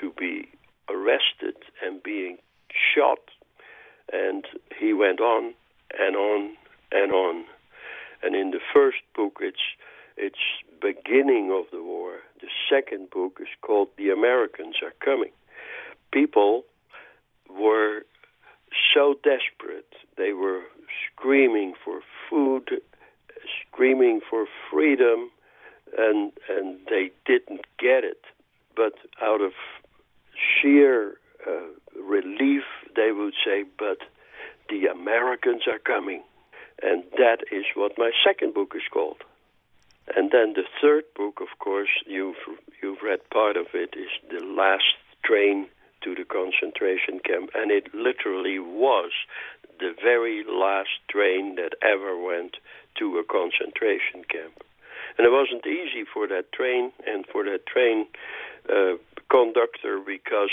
to 0.00 0.12
be 0.18 0.48
arrested 0.88 1.56
and 1.84 2.02
being 2.02 2.38
shot. 2.94 3.18
And 4.12 4.44
he 4.78 4.92
went 4.92 5.20
on 5.20 5.54
and 5.98 6.16
on 6.16 6.56
and 6.90 7.12
on. 7.12 7.44
And 8.22 8.34
in 8.34 8.50
the 8.50 8.60
first 8.72 8.98
book, 9.14 9.38
it's 9.40 9.62
it's 10.16 10.36
beginning 10.80 11.50
of 11.52 11.70
the 11.72 11.82
war. 11.82 12.18
The 12.40 12.48
second 12.70 13.10
book 13.10 13.38
is 13.40 13.48
called 13.62 13.88
The 13.96 14.10
Americans 14.10 14.76
Are 14.82 14.92
Coming. 15.04 15.32
People 16.12 16.64
were 17.48 18.02
so 18.94 19.14
desperate. 19.22 19.92
They 20.16 20.32
were 20.32 20.62
screaming 21.10 21.74
for 21.84 22.00
food, 22.28 22.82
screaming 23.66 24.20
for 24.28 24.46
freedom, 24.70 25.30
and 25.96 26.32
and 26.48 26.78
they 26.88 27.10
didn't 27.26 27.64
get 27.78 28.04
it. 28.04 28.22
But 28.74 28.94
out 29.20 29.40
of 29.40 29.52
sheer 30.34 31.18
uh, 31.46 31.68
relief, 32.00 32.64
they 32.96 33.12
would 33.12 33.34
say, 33.44 33.64
"But 33.78 33.98
the 34.68 34.86
Americans 34.86 35.62
are 35.66 35.78
coming," 35.78 36.22
and 36.82 37.04
that 37.18 37.38
is 37.50 37.64
what 37.74 37.98
my 37.98 38.10
second 38.24 38.54
book 38.54 38.72
is 38.74 38.82
called. 38.92 39.22
And 40.16 40.30
then 40.30 40.54
the 40.54 40.64
third 40.80 41.04
book, 41.14 41.40
of 41.40 41.58
course, 41.58 41.90
you've 42.06 42.42
you've 42.82 43.02
read 43.02 43.20
part 43.30 43.56
of 43.56 43.66
it, 43.74 43.94
is 43.96 44.10
the 44.30 44.44
last 44.44 44.96
train 45.24 45.68
to 46.02 46.14
the 46.14 46.24
concentration 46.24 47.20
camp, 47.20 47.50
and 47.54 47.70
it 47.70 47.94
literally 47.94 48.58
was 48.58 49.12
the 49.82 49.94
very 50.02 50.44
last 50.48 50.90
train 51.10 51.56
that 51.56 51.74
ever 51.82 52.16
went 52.16 52.56
to 52.98 53.18
a 53.18 53.24
concentration 53.24 54.24
camp. 54.28 54.62
And 55.18 55.26
it 55.26 55.30
wasn't 55.30 55.66
easy 55.66 56.04
for 56.04 56.26
that 56.28 56.52
train 56.52 56.92
and 57.06 57.26
for 57.26 57.44
that 57.44 57.66
train 57.66 58.06
uh, 58.70 58.94
conductor 59.30 60.00
because 60.04 60.50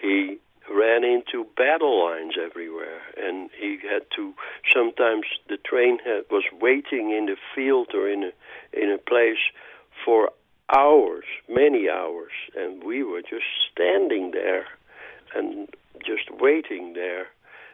he 0.00 0.38
ran 0.70 1.04
into 1.04 1.46
battle 1.56 2.04
lines 2.04 2.34
everywhere, 2.42 3.00
and 3.16 3.50
he 3.58 3.78
had 3.82 4.02
to. 4.16 4.34
Sometimes 4.72 5.24
the 5.48 5.58
train 5.58 5.98
had, 6.04 6.24
was 6.30 6.44
waiting 6.60 7.10
in 7.10 7.26
the 7.26 7.36
field 7.54 7.88
or 7.94 8.08
in 8.08 8.24
a 8.24 8.32
in 8.72 8.90
a 8.90 8.98
place 8.98 9.42
for 10.04 10.30
hours, 10.74 11.24
many 11.48 11.88
hours, 11.88 12.32
and 12.56 12.82
we 12.82 13.02
were 13.02 13.22
just 13.22 13.46
standing 13.70 14.30
there 14.32 14.66
and 15.34 15.68
just 16.04 16.30
waiting 16.30 16.94
there. 16.94 17.26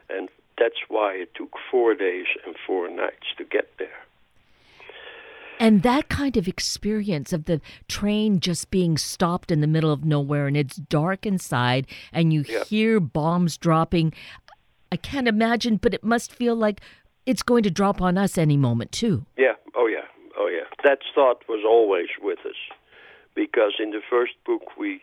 And 0.09 0.29
that's 0.61 0.83
why 0.89 1.13
it 1.13 1.33
took 1.33 1.53
four 1.71 1.95
days 1.95 2.27
and 2.45 2.55
four 2.67 2.87
nights 2.87 3.33
to 3.37 3.43
get 3.43 3.67
there. 3.79 3.87
And 5.59 5.81
that 5.83 6.07
kind 6.09 6.37
of 6.37 6.47
experience 6.47 7.33
of 7.33 7.45
the 7.45 7.61
train 7.87 8.39
just 8.39 8.69
being 8.69 8.97
stopped 8.97 9.51
in 9.51 9.61
the 9.61 9.67
middle 9.67 9.91
of 9.91 10.05
nowhere 10.05 10.47
and 10.47 10.55
it's 10.55 10.75
dark 10.75 11.25
inside 11.25 11.87
and 12.13 12.31
you 12.31 12.43
yeah. 12.47 12.63
hear 12.63 12.99
bombs 12.99 13.57
dropping. 13.57 14.13
I 14.91 14.97
can't 14.97 15.27
imagine, 15.27 15.77
but 15.77 15.93
it 15.93 16.03
must 16.03 16.31
feel 16.31 16.55
like 16.55 16.81
it's 17.25 17.43
going 17.43 17.63
to 17.63 17.71
drop 17.71 18.01
on 18.01 18.17
us 18.17 18.37
any 18.37 18.57
moment, 18.57 18.91
too. 18.91 19.25
Yeah, 19.37 19.53
oh, 19.75 19.87
yeah, 19.87 20.05
oh, 20.37 20.47
yeah. 20.47 20.65
That 20.83 20.99
thought 21.13 21.43
was 21.47 21.63
always 21.67 22.09
with 22.21 22.39
us 22.39 22.55
because 23.35 23.73
in 23.79 23.91
the 23.91 24.01
first 24.09 24.33
book 24.45 24.77
we 24.77 25.01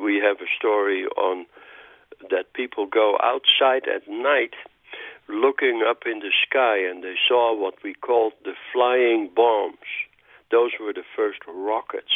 we 0.00 0.16
have 0.16 0.36
a 0.36 0.50
story 0.56 1.04
on 1.16 1.46
that 2.30 2.52
people 2.52 2.86
go 2.86 3.16
outside 3.22 3.88
at 3.88 4.06
night 4.08 4.54
looking 5.32 5.82
up 5.88 6.02
in 6.06 6.20
the 6.20 6.32
sky 6.46 6.78
and 6.78 7.02
they 7.02 7.14
saw 7.28 7.54
what 7.54 7.74
we 7.82 7.94
called 7.94 8.32
the 8.44 8.54
flying 8.72 9.30
bombs. 9.34 9.88
Those 10.50 10.72
were 10.80 10.92
the 10.92 11.04
first 11.16 11.38
rockets. 11.46 12.12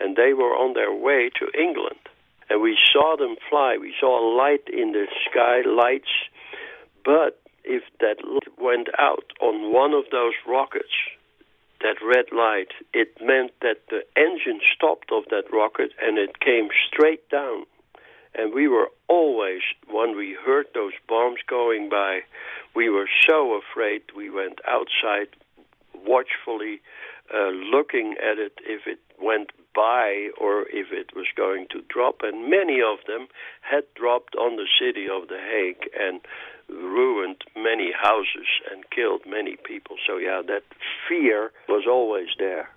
And 0.00 0.16
they 0.16 0.32
were 0.32 0.54
on 0.56 0.74
their 0.74 0.92
way 0.92 1.30
to 1.38 1.60
England. 1.60 2.00
And 2.50 2.60
we 2.60 2.76
saw 2.92 3.16
them 3.16 3.36
fly. 3.48 3.76
We 3.80 3.94
saw 3.98 4.18
light 4.36 4.66
in 4.68 4.92
the 4.92 5.06
sky, 5.30 5.62
lights. 5.66 6.10
But 7.04 7.40
if 7.64 7.82
that 8.00 8.16
went 8.58 8.88
out 8.98 9.32
on 9.40 9.72
one 9.72 9.92
of 9.92 10.04
those 10.10 10.34
rockets, 10.46 10.92
that 11.80 11.96
red 12.04 12.26
light, 12.32 12.72
it 12.92 13.16
meant 13.20 13.52
that 13.60 13.84
the 13.90 14.02
engine 14.16 14.60
stopped 14.74 15.12
of 15.12 15.24
that 15.30 15.44
rocket 15.52 15.92
and 16.00 16.18
it 16.18 16.40
came 16.40 16.68
straight 16.88 17.28
down 17.30 17.66
and 18.34 18.52
we 18.52 18.68
were 18.68 18.88
always, 19.08 19.60
when 19.90 20.16
we 20.16 20.36
heard 20.44 20.66
those 20.74 20.92
bombs 21.08 21.38
going 21.48 21.88
by, 21.88 22.20
we 22.74 22.88
were 22.88 23.08
so 23.28 23.58
afraid 23.58 24.02
we 24.16 24.30
went 24.30 24.58
outside 24.66 25.28
watchfully 26.06 26.80
uh, 27.32 27.48
looking 27.48 28.16
at 28.18 28.38
it 28.38 28.58
if 28.66 28.86
it 28.86 28.98
went 29.20 29.50
by 29.74 30.28
or 30.38 30.62
if 30.62 30.92
it 30.92 31.14
was 31.16 31.26
going 31.36 31.66
to 31.70 31.82
drop. 31.88 32.16
And 32.22 32.50
many 32.50 32.80
of 32.80 32.98
them 33.06 33.28
had 33.62 33.84
dropped 33.94 34.34
on 34.34 34.56
the 34.56 34.68
city 34.80 35.06
of 35.08 35.28
The 35.28 35.38
Hague 35.38 35.88
and 35.98 36.20
ruined 36.68 37.42
many 37.56 37.92
houses 37.92 38.48
and 38.70 38.88
killed 38.90 39.22
many 39.26 39.56
people. 39.56 39.96
So, 40.06 40.16
yeah, 40.18 40.42
that 40.46 40.64
fear 41.08 41.52
was 41.68 41.84
always 41.88 42.28
there 42.38 42.68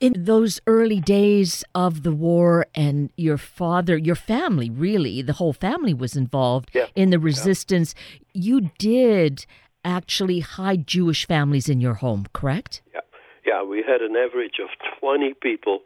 in 0.00 0.24
those 0.24 0.60
early 0.66 0.98
days 0.98 1.62
of 1.74 2.02
the 2.02 2.12
war 2.12 2.66
and 2.74 3.10
your 3.16 3.36
father 3.36 3.96
your 3.96 4.14
family 4.14 4.70
really 4.70 5.22
the 5.22 5.34
whole 5.34 5.52
family 5.52 5.94
was 5.94 6.16
involved 6.16 6.70
yeah. 6.72 6.86
in 6.94 7.10
the 7.10 7.18
resistance 7.18 7.94
yeah. 8.32 8.42
you 8.42 8.70
did 8.78 9.46
actually 9.84 10.40
hide 10.40 10.86
jewish 10.86 11.26
families 11.26 11.68
in 11.68 11.80
your 11.80 11.94
home 11.94 12.26
correct 12.32 12.82
yeah 12.92 13.00
yeah 13.46 13.62
we 13.62 13.84
had 13.86 14.00
an 14.00 14.16
average 14.16 14.58
of 14.62 14.68
20 14.98 15.34
people 15.34 15.80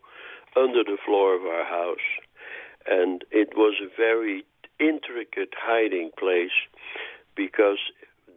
under 0.56 0.84
the 0.84 0.96
floor 1.04 1.34
of 1.34 1.42
our 1.42 1.64
house 1.64 2.06
and 2.86 3.24
it 3.30 3.50
was 3.56 3.74
a 3.82 3.88
very 3.96 4.44
intricate 4.78 5.54
hiding 5.58 6.10
place 6.18 6.54
because 7.36 7.78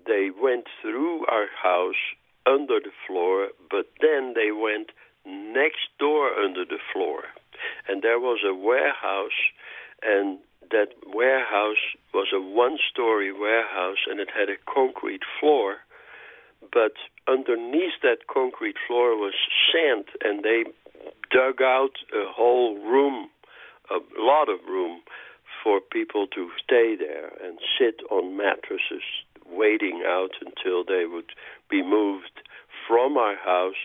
they 0.08 0.30
went 0.42 0.66
through 0.82 1.26
our 1.28 1.48
house 1.62 2.02
under 2.46 2.80
the 2.80 2.92
floor 3.06 3.50
but 3.70 3.88
then 4.02 4.34
they 4.34 4.52
went 4.52 4.90
next 5.28 5.90
door 6.00 6.34
under 6.34 6.66
the 6.66 6.80
floor. 6.94 7.24
And 7.88 8.02
there 8.02 8.20
was 8.20 8.40
a 8.48 8.54
warehouse, 8.54 9.40
and 10.04 10.40
that 10.72 10.90
warehouse 11.06 11.84
was 12.14 12.28
a 12.34 12.42
one 12.42 12.78
story 12.92 13.32
warehouse, 13.32 13.98
and 14.10 14.20
it 14.20 14.30
had 14.36 14.50
a 14.50 14.58
concrete 14.72 15.24
floor. 15.40 15.78
But 16.74 16.94
underneath 17.28 18.02
that 18.04 18.28
concrete 18.32 18.76
floor 18.88 19.16
was 19.16 19.34
sand, 19.72 20.06
and 20.24 20.44
they 20.44 20.66
dug 21.32 21.62
out 21.62 21.98
a 22.14 22.26
whole 22.32 22.78
room, 22.80 23.30
a 23.90 24.00
lot 24.20 24.50
of 24.50 24.60
room, 24.68 25.02
for 25.64 25.80
people 25.82 26.28
to 26.28 26.50
stay 26.64 26.96
there 26.96 27.32
and 27.44 27.60
sit 27.78 28.02
on 28.10 28.38
mattresses, 28.38 29.04
waiting 29.46 30.04
out 30.06 30.32
until 30.46 30.84
they 30.84 31.06
would 31.06 31.32
be 31.70 31.82
moved 31.82 32.42
from 32.88 33.18
our 33.18 33.36
house 33.36 33.76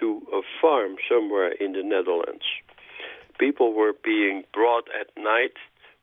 to 0.00 0.22
a 0.32 0.40
farm 0.60 0.96
somewhere 1.08 1.52
in 1.52 1.72
the 1.72 1.82
Netherlands. 1.82 2.44
People 3.38 3.72
were 3.72 3.92
being 4.04 4.44
brought 4.52 4.84
at 4.98 5.08
night, 5.16 5.54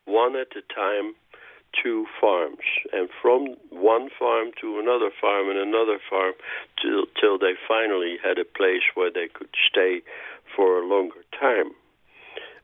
one 0.06 0.36
at 0.36 0.56
a 0.58 0.74
time, 0.74 1.16
to 1.84 2.06
farms, 2.20 2.66
and 2.92 3.10
from 3.22 3.56
one 3.70 4.10
farm 4.18 4.50
to 4.60 4.80
another 4.80 5.12
farm 5.22 5.50
and 5.50 5.60
another 5.60 6.00
farm 6.10 6.34
till, 6.82 7.06
till 7.20 7.38
they 7.38 7.54
finally 7.68 8.18
had 8.24 8.40
a 8.40 8.46
place 8.46 8.82
where 8.96 9.12
they 9.12 9.28
could 9.32 9.50
stay 9.70 10.02
for 10.56 10.80
a 10.80 10.88
longer 10.88 11.24
time. 11.40 11.72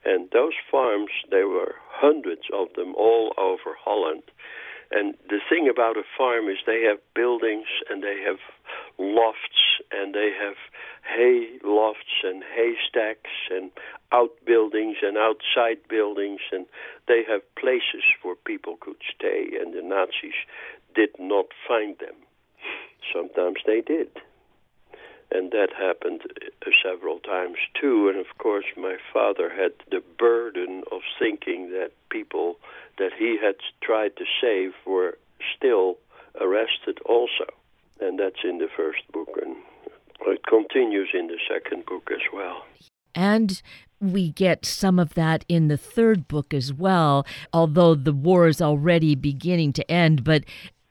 And 0.04 0.30
those 0.32 0.54
farms, 0.70 1.10
there 1.32 1.48
were 1.48 1.76
hundreds 1.90 2.44
of 2.54 2.68
them 2.76 2.94
all 2.96 3.34
over 3.38 3.76
Holland. 3.78 4.24
And 4.92 5.16
the 5.30 5.40
thing 5.50 5.68
about 5.70 5.98
a 5.98 6.04
farm 6.18 6.48
is 6.48 6.58
they 6.66 6.84
have 6.84 7.00
buildings 7.16 7.68
and 7.90 8.04
they 8.04 8.22
have 8.26 8.38
lofts 8.98 9.82
and 9.92 10.14
they 10.14 10.32
have 10.40 10.56
hay 11.04 11.60
lofts 11.64 12.24
and 12.24 12.44
haystacks 12.56 13.32
and 13.52 13.72
outbuildings 14.12 14.98
and 15.02 15.18
outside 15.18 15.78
buildings 15.90 16.42
and 16.52 16.66
they 17.08 17.24
have 17.28 17.42
places 17.56 18.04
where 18.24 18.36
people 18.36 18.78
could 18.80 19.02
stay 19.16 19.50
and 19.60 19.74
the 19.74 19.82
Nazis 19.82 20.40
did 20.96 21.10
not 21.20 21.48
find 21.68 21.98
them. 22.00 22.16
Sometimes 23.14 23.58
they 23.66 23.82
did. 23.82 24.10
and 25.32 25.52
that 25.52 25.70
happened 25.78 26.22
uh, 26.26 26.70
several 26.84 27.20
times 27.20 27.58
too. 27.80 28.10
And 28.10 28.18
of 28.20 28.38
course, 28.38 28.66
my 28.78 28.98
father 29.14 29.50
had 29.50 29.74
the 29.92 30.04
burden 30.18 30.84
of 30.92 31.02
thinking 31.20 31.72
that 31.72 31.92
people 32.10 32.58
that 32.98 33.12
he 33.18 33.38
had 33.42 33.56
tried 33.82 34.16
to 34.18 34.26
save 34.42 34.72
were 34.86 35.18
still 35.56 35.98
arrested 36.40 37.00
also. 37.06 37.46
And 38.00 38.20
that's 38.20 38.44
in 38.44 38.58
the 38.58 38.68
first 38.76 39.00
book, 39.12 39.30
and 39.42 39.56
it 40.28 40.42
continues 40.48 41.10
in 41.14 41.28
the 41.28 41.40
second 41.50 41.86
book 41.86 42.10
as 42.12 42.22
well. 42.34 42.66
And 43.14 43.62
we 44.02 44.32
get 44.32 44.66
some 44.66 45.00
of 45.00 45.14
that 45.14 45.46
in 45.48 45.70
the 45.70 45.78
third 45.78 46.28
book 46.28 46.54
as 46.54 46.74
well, 46.74 47.26
although 47.54 47.96
the 47.96 48.14
war 48.14 48.48
is 48.48 48.62
already 48.62 49.16
beginning 49.16 49.72
to 49.74 49.90
end. 49.92 50.24
But 50.24 50.44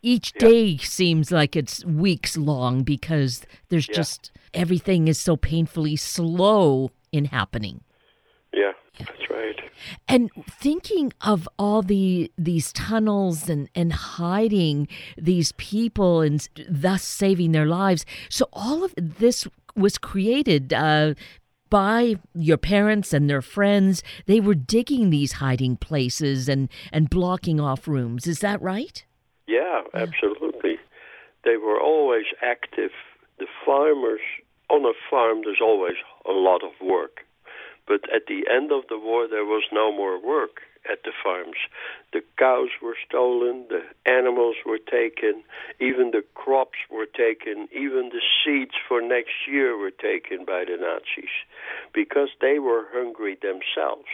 each 0.03 0.33
yeah. 0.37 0.49
day 0.49 0.77
seems 0.79 1.31
like 1.31 1.55
it's 1.57 1.85
weeks 1.85 2.37
long 2.37 2.83
because 2.83 3.45
there's 3.69 3.88
yeah. 3.88 3.95
just 3.97 4.33
everything 4.55 5.09
is 5.09 5.19
so 5.19 5.37
painfully 5.37 5.97
slow 5.97 6.90
in 7.12 7.27
happening. 7.27 7.83
That's 8.98 9.30
right. 9.30 9.61
And 10.09 10.30
thinking 10.48 11.12
of 11.20 11.48
all 11.59 11.83
the 11.83 12.30
these 12.38 12.72
tunnels 12.72 13.48
and 13.48 13.68
and 13.74 13.92
hiding 13.92 14.88
these 15.16 15.52
people 15.52 16.20
and 16.20 16.46
thus 16.68 17.02
saving 17.02 17.52
their 17.52 17.66
lives. 17.66 18.07
So 18.28 18.48
all 18.52 18.85
of 18.85 18.94
this 18.96 19.46
was 19.76 19.98
created 19.98 20.72
uh, 20.72 21.14
by 21.70 22.14
your 22.35 22.57
parents 22.57 23.12
and 23.12 23.28
their 23.28 23.42
friends. 23.42 24.02
They 24.26 24.40
were 24.40 24.54
digging 24.54 25.11
these 25.11 25.33
hiding 25.33 25.76
places 25.76 26.48
and, 26.48 26.68
and 26.92 27.11
blocking 27.11 27.59
off 27.59 27.88
rooms. 27.88 28.28
Is 28.28 28.38
that 28.40 28.62
right? 28.62 29.04
Yeah, 29.48 29.83
absolutely. 29.92 30.78
They 31.44 31.57
were 31.57 31.80
always 31.80 32.26
active. 32.42 32.92
The 33.38 33.46
farmers 33.66 34.20
on 34.70 34.85
a 34.85 34.92
farm, 35.11 35.42
there's 35.44 35.61
always 35.61 35.96
a 36.26 36.33
lot 36.33 36.62
of 36.62 36.70
work. 36.80 37.26
But 37.87 38.09
at 38.14 38.27
the 38.27 38.47
end 38.51 38.73
of 38.73 38.85
the 38.88 38.99
war, 38.99 39.29
there 39.29 39.44
was 39.44 39.64
no 39.73 39.92
more 39.92 40.18
work 40.18 40.62
at 40.90 41.03
the 41.03 41.12
farms. 41.23 41.57
The 42.12 42.23
cows 42.38 42.70
were 42.83 42.97
stolen, 43.09 43.66
the 43.68 43.83
animals 44.11 44.57
were 44.64 44.79
taken, 44.79 45.42
even 45.81 46.11
the 46.11 46.25
crops 46.35 46.79
were 46.90 47.07
taken, 47.07 47.68
even 47.73 48.11
the 48.11 48.23
seeds 48.44 48.75
for 48.88 49.01
next 49.01 49.49
year 49.49 49.77
were 49.77 49.90
taken 49.90 50.44
by 50.44 50.64
the 50.64 50.77
Nazis 50.77 51.33
because 51.92 52.29
they 52.40 52.59
were 52.59 52.87
hungry 52.92 53.37
themselves. 53.40 54.12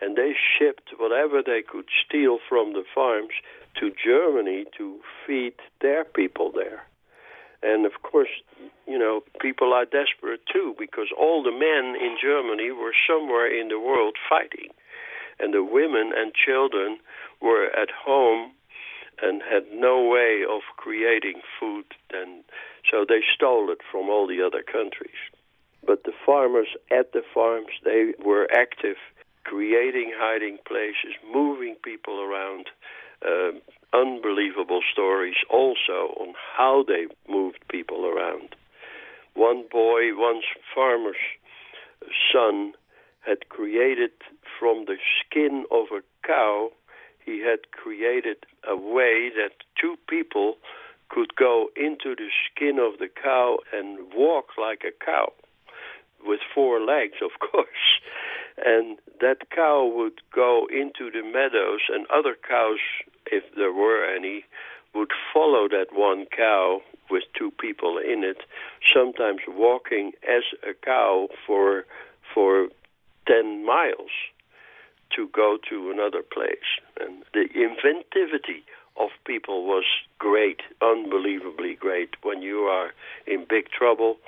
And 0.00 0.16
they 0.16 0.34
shipped 0.58 0.90
whatever 0.98 1.42
they 1.42 1.62
could 1.62 1.88
steal 2.06 2.38
from 2.48 2.72
the 2.72 2.84
farms 2.94 3.34
to 3.78 3.92
Germany 4.02 4.64
to 4.78 5.00
feed 5.26 5.54
their 5.80 6.04
people 6.04 6.50
there. 6.50 6.84
And 7.62 7.84
of 7.84 8.02
course, 8.02 8.30
you 8.86 8.98
know, 8.98 9.22
people 9.40 9.72
are 9.72 9.84
desperate 9.84 10.40
too 10.52 10.74
because 10.78 11.08
all 11.18 11.42
the 11.42 11.52
men 11.52 11.96
in 12.00 12.16
Germany 12.20 12.70
were 12.70 12.94
somewhere 13.06 13.46
in 13.46 13.68
the 13.68 13.78
world 13.78 14.16
fighting. 14.28 14.70
And 15.38 15.54
the 15.54 15.64
women 15.64 16.12
and 16.14 16.32
children 16.34 16.98
were 17.40 17.66
at 17.66 17.90
home 17.90 18.52
and 19.22 19.42
had 19.42 19.64
no 19.72 20.02
way 20.02 20.42
of 20.48 20.62
creating 20.76 21.40
food. 21.58 21.84
And 22.12 22.42
so 22.90 23.04
they 23.06 23.20
stole 23.34 23.70
it 23.70 23.78
from 23.90 24.08
all 24.08 24.26
the 24.26 24.42
other 24.42 24.62
countries. 24.62 25.20
But 25.86 26.04
the 26.04 26.12
farmers 26.24 26.68
at 26.90 27.12
the 27.12 27.22
farms 27.34 27.72
they 27.84 28.12
were 28.22 28.48
active 28.52 28.96
creating 29.44 30.12
hiding 30.14 30.58
places 30.66 31.16
moving 31.32 31.74
people 31.82 32.20
around 32.20 32.66
uh, 33.26 33.52
unbelievable 34.40 34.80
stories 34.90 35.34
also 35.50 36.14
on 36.18 36.34
how 36.56 36.84
they 36.86 37.06
moved 37.28 37.58
people 37.68 38.06
around 38.06 38.54
one 39.34 39.64
boy 39.70 40.14
one 40.16 40.40
farmer's 40.74 41.16
son 42.32 42.72
had 43.20 43.48
created 43.48 44.10
from 44.58 44.86
the 44.86 44.96
skin 45.20 45.64
of 45.70 45.86
a 45.92 46.00
cow, 46.26 46.70
he 47.24 47.40
had 47.40 47.70
created 47.70 48.36
a 48.66 48.74
way 48.74 49.30
that 49.36 49.52
two 49.80 49.96
people 50.08 50.56
could 51.10 51.36
go 51.36 51.68
into 51.76 52.16
the 52.16 52.28
skin 52.46 52.78
of 52.78 52.98
the 52.98 53.08
cow 53.22 53.58
and 53.72 53.98
walk 54.14 54.46
like 54.58 54.82
a 54.84 55.04
cow 55.04 55.30
with 56.24 56.40
four 56.54 56.80
legs, 56.80 57.16
of 57.22 57.30
course. 57.50 58.00
And 58.64 58.98
that 59.20 59.50
cow 59.54 59.84
would 59.84 60.20
go 60.34 60.66
into 60.70 61.10
the 61.10 61.22
meadows, 61.22 61.80
and 61.92 62.06
other 62.10 62.36
cows, 62.48 62.78
if 63.30 63.44
there 63.56 63.72
were 63.72 64.04
any, 64.04 64.44
would 64.94 65.10
follow 65.32 65.68
that 65.68 65.86
one 65.92 66.26
cow 66.36 66.80
with 67.10 67.24
two 67.38 67.50
people 67.52 67.98
in 67.98 68.24
it, 68.24 68.38
sometimes 68.92 69.40
walking 69.48 70.12
as 70.28 70.42
a 70.68 70.74
cow 70.84 71.28
for 71.46 71.84
for 72.34 72.68
10 73.26 73.64
miles 73.66 74.10
to 75.14 75.28
go 75.34 75.58
to 75.68 75.90
another 75.90 76.22
place. 76.22 76.78
And 77.00 77.24
the 77.34 77.48
inventivity 77.56 78.62
of 78.98 79.10
people 79.26 79.64
was 79.64 79.84
great, 80.18 80.60
unbelievably 80.80 81.74
great. 81.74 82.10
When 82.22 82.42
you 82.42 82.60
are 82.60 82.90
in 83.26 83.46
big 83.48 83.70
trouble, 83.70 84.18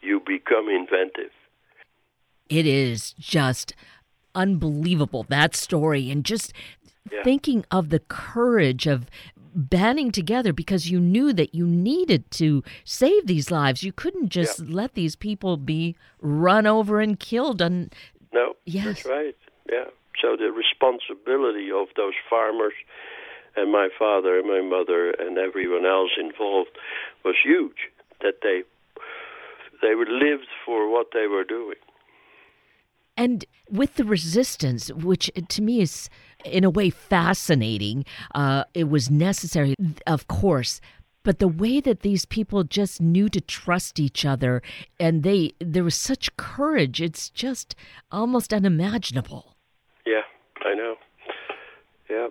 you 0.00 0.20
become 0.20 0.68
inventive. 0.68 1.30
It 2.48 2.66
is 2.66 3.14
just 3.18 3.74
unbelievable, 4.34 5.24
that 5.28 5.54
story. 5.54 6.10
And 6.10 6.24
just 6.24 6.52
yeah. 7.10 7.22
thinking 7.22 7.64
of 7.70 7.90
the 7.90 8.00
courage 8.00 8.86
of 8.86 9.06
banding 9.54 10.10
together 10.10 10.52
because 10.52 10.90
you 10.90 10.98
knew 10.98 11.32
that 11.32 11.54
you 11.54 11.66
needed 11.66 12.30
to 12.32 12.62
save 12.84 13.26
these 13.26 13.50
lives. 13.50 13.82
You 13.82 13.92
couldn't 13.92 14.30
just 14.30 14.60
yeah. 14.60 14.66
let 14.68 14.94
these 14.94 15.16
people 15.16 15.56
be 15.56 15.96
run 16.20 16.66
over 16.66 17.00
and 17.00 17.18
killed. 17.18 17.60
And 17.60 17.94
no, 18.32 18.54
yes. 18.64 18.84
that's 18.86 19.04
right. 19.06 19.36
Yeah. 19.70 19.84
So 20.20 20.36
the 20.36 20.52
responsibility 20.52 21.70
of 21.70 21.88
those 21.96 22.14
farmers 22.30 22.74
and 23.56 23.70
my 23.70 23.88
father 23.98 24.38
and 24.38 24.48
my 24.48 24.62
mother 24.62 25.10
and 25.10 25.36
everyone 25.36 25.84
else 25.84 26.12
involved 26.18 26.70
was 27.24 27.34
huge. 27.42 27.90
That 28.20 28.36
they 28.42 28.62
they 29.82 29.94
lived 29.96 30.46
for 30.64 30.90
what 30.90 31.08
they 31.12 31.26
were 31.26 31.44
doing. 31.44 31.76
And 33.16 33.44
with 33.70 33.96
the 33.96 34.04
resistance, 34.04 34.90
which 34.92 35.30
to 35.48 35.62
me 35.62 35.80
is 35.80 36.08
in 36.44 36.64
a 36.64 36.70
way 36.70 36.90
fascinating, 36.90 38.04
uh, 38.34 38.64
it 38.74 38.88
was 38.88 39.10
necessary, 39.10 39.74
of 40.06 40.28
course, 40.28 40.80
but 41.22 41.38
the 41.38 41.48
way 41.48 41.80
that 41.80 42.00
these 42.00 42.24
people 42.24 42.64
just 42.64 43.00
knew 43.00 43.28
to 43.28 43.40
trust 43.40 44.00
each 44.00 44.24
other 44.24 44.62
and 44.98 45.22
they 45.22 45.52
there 45.60 45.84
was 45.84 45.94
such 45.94 46.36
courage 46.36 47.00
it's 47.00 47.30
just 47.30 47.74
almost 48.10 48.52
unimaginable. 48.52 49.56
Yeah 50.06 50.22
i 50.64 50.74
know. 50.74 50.96
Yeah. 52.10 52.28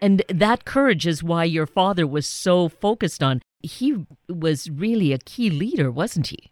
And 0.00 0.22
that 0.28 0.64
courage 0.64 1.06
is 1.06 1.22
why 1.22 1.44
your 1.44 1.66
father 1.66 2.06
was 2.06 2.26
so 2.26 2.68
focused 2.68 3.22
on 3.22 3.40
he 3.62 4.04
was 4.28 4.68
really 4.68 5.12
a 5.12 5.18
key 5.18 5.50
leader 5.50 5.90
wasn't 5.90 6.28
he? 6.28 6.50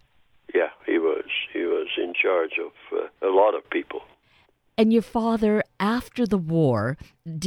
Yeah 0.55 0.71
he 0.87 0.99
was 0.99 1.25
he 1.53 1.61
was 1.61 1.89
in 1.99 2.15
charge 2.15 2.59
of 2.65 2.73
uh, 2.93 3.27
a 3.27 3.33
lot 3.33 3.55
of 3.55 3.69
people 3.71 4.03
and 4.81 4.93
your 4.93 5.03
father 5.03 5.63
after 5.79 6.27
the 6.27 6.43
war 6.57 6.97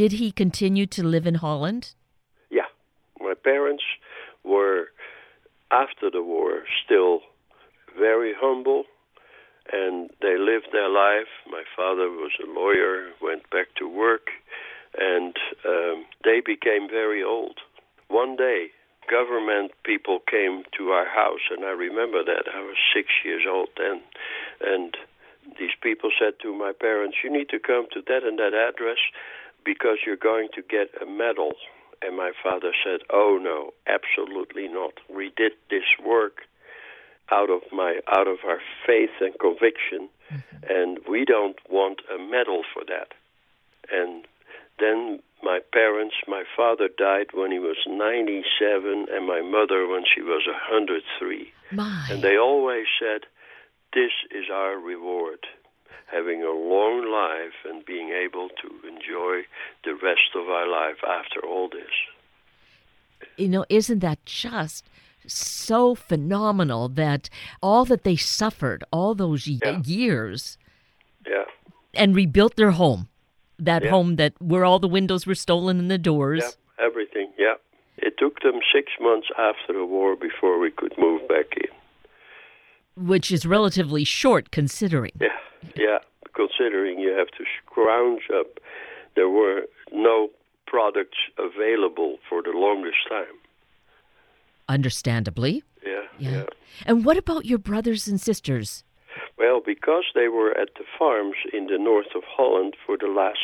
did 0.01 0.13
he 0.13 0.31
continue 0.31 0.85
to 0.85 1.03
live 1.03 1.25
in 1.31 1.35
holland 1.35 1.83
yeah 2.49 2.69
my 3.19 3.33
parents 3.33 3.83
were, 4.43 4.87
after 5.71 6.09
the 6.11 6.21
war, 6.21 6.63
still 6.85 7.21
very 7.97 8.33
humble 8.35 8.83
and 9.71 10.09
they 10.21 10.35
lived 10.37 10.67
their 10.73 10.89
life. 10.89 11.31
My 11.49 11.63
father 11.75 12.09
was 12.09 12.31
a 12.43 12.51
lawyer, 12.51 13.11
went 13.21 13.49
back 13.49 13.67
to 13.77 13.87
work, 13.87 14.27
and 14.97 15.35
um, 15.65 16.05
they 16.23 16.41
became 16.45 16.89
very 16.89 17.23
old. 17.23 17.59
One 18.09 18.35
day, 18.35 18.67
government 19.09 19.71
people 19.85 20.19
came 20.29 20.63
to 20.77 20.89
our 20.89 21.07
house, 21.07 21.47
and 21.49 21.63
I 21.63 21.71
remember 21.71 22.23
that. 22.25 22.43
I 22.53 22.59
was 22.59 22.75
six 22.93 23.07
years 23.23 23.43
old 23.49 23.69
then, 23.77 24.01
and 24.61 24.97
these 25.59 25.75
people 25.81 26.09
said 26.19 26.33
to 26.41 26.53
my 26.53 26.71
parents, 26.73 27.17
You 27.23 27.31
need 27.31 27.49
to 27.49 27.59
come 27.59 27.87
to 27.93 28.01
that 28.07 28.23
and 28.23 28.39
that 28.39 28.53
address 28.53 28.97
because 29.63 29.97
you're 30.05 30.15
going 30.15 30.49
to 30.55 30.61
get 30.61 30.89
a 31.01 31.05
medal 31.05 31.53
and 32.03 32.17
my 32.17 32.31
father 32.43 32.71
said, 32.83 33.01
"Oh 33.11 33.39
no, 33.41 33.73
absolutely 33.87 34.67
not. 34.67 34.93
We 35.09 35.31
did 35.35 35.53
this 35.69 35.87
work 36.05 36.43
out 37.31 37.49
of 37.49 37.61
my 37.71 38.01
out 38.07 38.27
of 38.27 38.39
our 38.45 38.59
faith 38.85 39.15
and 39.21 39.33
conviction, 39.39 40.09
mm-hmm. 40.31 40.65
and 40.69 40.99
we 41.07 41.25
don't 41.25 41.57
want 41.69 42.01
a 42.13 42.17
medal 42.17 42.63
for 42.73 42.83
that." 42.85 43.13
And 43.91 44.25
then 44.79 45.19
my 45.41 45.59
parents, 45.71 46.15
my 46.27 46.43
father 46.55 46.89
died 46.97 47.27
when 47.33 47.51
he 47.51 47.59
was 47.59 47.77
97, 47.87 49.07
and 49.11 49.27
my 49.27 49.41
mother 49.41 49.87
when 49.87 50.03
she 50.03 50.21
was 50.21 50.47
103. 50.47 51.51
My. 51.71 52.07
And 52.09 52.21
they 52.21 52.37
always 52.37 52.85
said, 52.99 53.27
"This 53.93 54.11
is 54.31 54.49
our 54.51 54.77
reward." 54.77 55.45
having 56.07 56.43
a 56.43 56.51
long 56.51 57.09
life 57.11 57.55
and 57.65 57.83
being 57.85 58.09
able 58.09 58.47
to 58.49 58.87
enjoy 58.87 59.41
the 59.83 59.95
rest 59.95 60.29
of 60.35 60.47
our 60.47 60.67
life 60.67 60.97
after 61.03 61.39
all 61.43 61.67
this. 61.69 61.89
You 63.35 63.49
know, 63.49 63.65
isn't 63.69 63.99
that 63.99 64.23
just 64.25 64.85
so 65.25 65.95
phenomenal 65.95 66.87
that 66.89 67.29
all 67.63 67.83
that 67.85 68.03
they 68.03 68.15
suffered 68.15 68.83
all 68.91 69.15
those 69.15 69.47
Yeah. 69.47 69.81
years 69.85 70.57
Yeah. 71.25 71.45
and 71.95 72.15
rebuilt 72.15 72.57
their 72.57 72.71
home. 72.71 73.07
That 73.57 73.83
Yeah. 73.83 73.89
home 73.91 74.15
that 74.17 74.33
where 74.39 74.65
all 74.65 74.77
the 74.79 74.87
windows 74.87 75.25
were 75.25 75.35
stolen 75.35 75.79
and 75.79 75.89
the 75.89 75.97
doors. 75.97 76.43
Yeah. 76.77 76.85
Everything. 76.85 77.33
Yeah. 77.37 77.55
It 77.97 78.17
took 78.17 78.41
them 78.41 78.59
six 78.71 78.91
months 78.99 79.29
after 79.37 79.73
the 79.73 79.85
war 79.85 80.15
before 80.15 80.59
we 80.59 80.69
could 80.69 80.95
move 80.97 81.27
back 81.27 81.55
in. 81.57 81.69
Which 82.95 83.31
is 83.31 83.45
relatively 83.45 84.03
short 84.03 84.51
considering. 84.51 85.11
Yeah. 85.19 85.27
Yeah. 85.75 85.97
Considering 86.35 86.99
you 86.99 87.11
have 87.17 87.27
to 87.37 87.43
scrounge 87.57 88.23
up, 88.33 88.59
there 89.15 89.29
were 89.29 89.63
no 89.91 90.29
products 90.67 91.17
available 91.37 92.17
for 92.27 92.41
the 92.41 92.51
longest 92.53 92.97
time. 93.09 93.37
Understandably. 94.67 95.63
Yeah. 95.85 96.01
Yeah. 96.17 96.31
yeah. 96.31 96.43
And 96.85 97.05
what 97.05 97.17
about 97.17 97.45
your 97.45 97.59
brothers 97.59 98.07
and 98.07 98.19
sisters? 98.19 98.83
Well, 99.37 99.61
because 99.65 100.05
they 100.15 100.27
were 100.27 100.51
at 100.57 100.69
the 100.77 100.85
farms 100.97 101.35
in 101.51 101.67
the 101.67 101.77
north 101.77 102.15
of 102.15 102.23
Holland 102.25 102.75
for 102.85 102.97
the 102.97 103.07
last 103.07 103.39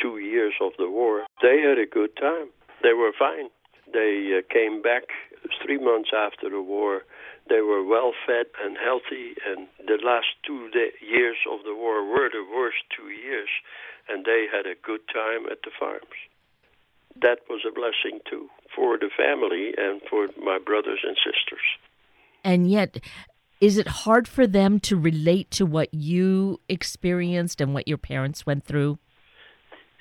two 0.00 0.18
years 0.18 0.54
of 0.60 0.72
the 0.78 0.90
war, 0.90 1.24
they 1.42 1.60
had 1.60 1.78
a 1.78 1.86
good 1.86 2.16
time. 2.16 2.48
They 2.82 2.94
were 2.94 3.12
fine. 3.18 3.48
They 3.92 4.38
uh, 4.38 4.42
came 4.52 4.82
back 4.82 5.04
three 5.64 5.78
months 5.78 6.10
after 6.16 6.48
the 6.48 6.62
war. 6.62 7.02
They 7.50 7.60
were 7.60 7.82
well 7.82 8.12
fed 8.26 8.46
and 8.62 8.78
healthy, 8.78 9.34
and 9.44 9.66
the 9.84 9.98
last 10.02 10.28
two 10.46 10.70
da 10.70 10.86
years 11.02 11.36
of 11.50 11.64
the 11.64 11.74
war 11.74 12.06
were 12.06 12.30
the 12.30 12.46
worst 12.48 12.78
two 12.96 13.10
years, 13.10 13.50
and 14.08 14.24
they 14.24 14.46
had 14.50 14.66
a 14.66 14.78
good 14.80 15.00
time 15.12 15.50
at 15.50 15.58
the 15.64 15.72
farms. 15.76 16.18
That 17.20 17.40
was 17.50 17.62
a 17.66 17.74
blessing 17.74 18.20
too 18.30 18.48
for 18.74 18.96
the 18.96 19.10
family 19.10 19.74
and 19.76 20.00
for 20.08 20.28
my 20.40 20.58
brothers 20.64 21.00
and 21.02 21.16
sisters. 21.16 21.66
And 22.44 22.70
yet, 22.70 22.98
is 23.60 23.76
it 23.76 23.88
hard 24.06 24.28
for 24.28 24.46
them 24.46 24.78
to 24.80 24.96
relate 24.96 25.50
to 25.52 25.66
what 25.66 25.92
you 25.92 26.60
experienced 26.68 27.60
and 27.60 27.74
what 27.74 27.88
your 27.88 27.98
parents 27.98 28.46
went 28.46 28.64
through? 28.64 29.00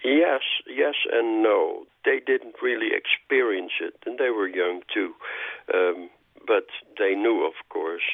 Yes, 0.06 0.42
yes, 0.68 0.96
and 1.12 1.42
no. 1.42 1.86
They 2.06 2.22
didn't 2.26 2.56
really 2.62 2.92
experience 2.94 3.74
it, 3.82 3.96
and 4.06 4.18
they 4.20 4.30
were 4.30 4.48
young 4.48 4.82
too. 4.94 5.14
Um, 5.74 6.10
but 6.50 6.66
they 6.98 7.14
knew, 7.14 7.46
of 7.46 7.54
course, 7.70 8.08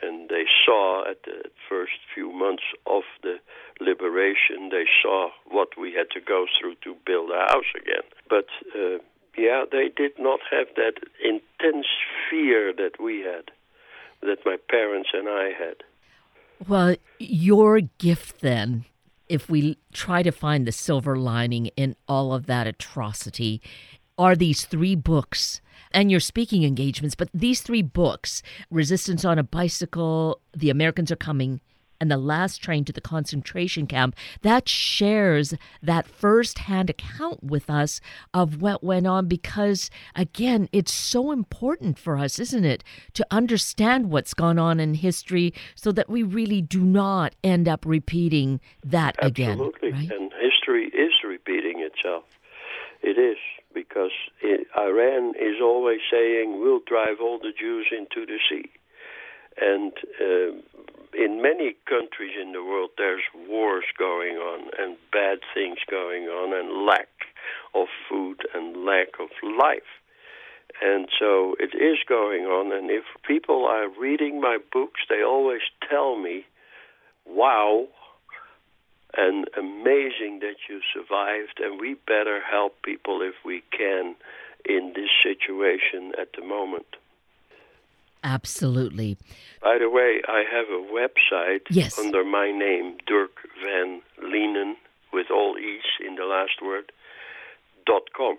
and 0.00 0.30
they 0.30 0.46
saw 0.64 1.04
at 1.08 1.18
the 1.24 1.50
first 1.68 1.98
few 2.14 2.32
months 2.32 2.64
of 2.86 3.02
the 3.22 3.36
liberation, 3.80 4.70
they 4.70 4.86
saw 5.02 5.28
what 5.46 5.68
we 5.78 5.92
had 5.92 6.08
to 6.12 6.20
go 6.20 6.46
through 6.58 6.76
to 6.84 6.96
build 7.06 7.30
a 7.30 7.52
house 7.52 7.70
again. 7.76 8.06
But 8.30 8.46
uh, 8.74 8.98
yeah, 9.36 9.64
they 9.70 9.90
did 9.94 10.12
not 10.18 10.40
have 10.50 10.68
that 10.76 10.94
intense 11.22 11.86
fear 12.28 12.72
that 12.72 12.92
we 12.98 13.20
had, 13.20 13.50
that 14.22 14.38
my 14.46 14.56
parents 14.70 15.10
and 15.12 15.28
I 15.28 15.50
had. 15.56 15.76
Well, 16.66 16.96
your 17.18 17.80
gift 17.98 18.40
then, 18.40 18.86
if 19.28 19.50
we 19.50 19.76
try 19.92 20.22
to 20.22 20.32
find 20.32 20.66
the 20.66 20.72
silver 20.72 21.16
lining 21.16 21.66
in 21.76 21.96
all 22.08 22.32
of 22.32 22.46
that 22.46 22.66
atrocity, 22.66 23.60
are 24.18 24.36
these 24.36 24.64
three 24.64 24.94
books 24.94 25.60
and 25.92 26.10
your 26.10 26.20
speaking 26.20 26.64
engagements. 26.64 27.14
But 27.14 27.28
these 27.32 27.60
three 27.60 27.82
books 27.82 28.42
Resistance 28.70 29.24
on 29.24 29.38
a 29.38 29.42
Bicycle, 29.42 30.40
The 30.56 30.70
Americans 30.70 31.10
Are 31.10 31.16
Coming, 31.16 31.60
and 32.02 32.10
The 32.10 32.16
Last 32.16 32.58
Train 32.58 32.84
to 32.86 32.92
the 32.92 33.00
Concentration 33.00 33.86
Camp 33.86 34.16
that 34.42 34.68
shares 34.68 35.54
that 35.80 36.08
firsthand 36.08 36.90
account 36.90 37.44
with 37.44 37.70
us 37.70 38.00
of 38.34 38.60
what 38.60 38.82
went 38.82 39.06
on 39.06 39.28
because, 39.28 39.88
again, 40.16 40.68
it's 40.72 40.92
so 40.92 41.30
important 41.30 42.00
for 42.00 42.18
us, 42.18 42.40
isn't 42.40 42.64
it, 42.64 42.82
to 43.14 43.24
understand 43.30 44.10
what's 44.10 44.34
gone 44.34 44.58
on 44.58 44.80
in 44.80 44.94
history 44.94 45.54
so 45.76 45.92
that 45.92 46.10
we 46.10 46.24
really 46.24 46.60
do 46.60 46.82
not 46.82 47.36
end 47.44 47.68
up 47.68 47.86
repeating 47.86 48.60
that 48.84 49.14
again. 49.20 49.52
Absolutely. 49.52 49.92
Right? 49.92 50.10
And 50.10 50.32
history 50.40 50.86
is 50.86 51.12
repeating 51.24 51.86
itself. 51.86 52.24
It 53.02 53.16
is, 53.16 53.36
because 53.72 54.12
Iran 54.76 55.34
is 55.40 55.60
always 55.62 56.00
saying, 56.10 56.60
we'll 56.60 56.80
drive 56.86 57.20
all 57.20 57.38
the 57.38 57.52
Jews 57.58 57.86
into 57.90 58.26
the 58.26 58.38
sea. 58.48 58.70
And 59.60 59.92
uh, 60.20 60.58
in 61.14 61.42
many 61.42 61.76
countries 61.86 62.32
in 62.40 62.52
the 62.52 62.62
world, 62.62 62.90
there's 62.96 63.22
wars 63.48 63.84
going 63.98 64.36
on 64.36 64.70
and 64.78 64.96
bad 65.12 65.38
things 65.54 65.78
going 65.90 66.24
on 66.24 66.54
and 66.58 66.86
lack 66.86 67.08
of 67.74 67.86
food 68.08 68.40
and 68.54 68.84
lack 68.84 69.08
of 69.20 69.28
life. 69.58 69.82
And 70.80 71.08
so 71.18 71.54
it 71.58 71.76
is 71.76 71.98
going 72.08 72.44
on. 72.44 72.72
And 72.72 72.90
if 72.90 73.04
people 73.26 73.66
are 73.66 73.88
reading 74.00 74.40
my 74.40 74.58
books, 74.72 75.00
they 75.08 75.22
always 75.22 75.60
tell 75.88 76.16
me, 76.16 76.46
wow, 77.26 77.88
and 79.16 79.46
amazing 79.58 80.40
that 80.40 80.56
you 80.68 80.80
survived, 80.92 81.60
and 81.60 81.80
we 81.80 81.94
better 82.06 82.40
help 82.40 82.80
people 82.82 83.20
if 83.22 83.34
we 83.44 83.62
can 83.76 84.14
in 84.64 84.92
this 84.94 85.10
situation 85.22 86.12
at 86.20 86.28
the 86.38 86.44
moment. 86.44 86.86
Absolutely. 88.24 89.16
By 89.60 89.78
the 89.78 89.90
way, 89.90 90.22
I 90.28 90.44
have 90.50 90.68
a 90.68 90.82
website 90.92 91.62
Yes. 91.70 91.98
under 91.98 92.24
my 92.24 92.52
name, 92.52 92.98
Dirk 93.06 93.48
Van 93.62 94.00
Leenen, 94.22 94.76
with 95.12 95.30
all 95.30 95.58
E's 95.58 95.82
in 96.00 96.14
the 96.14 96.24
last 96.24 96.62
word, 96.62 96.92
dot 97.84 98.12
com. 98.12 98.38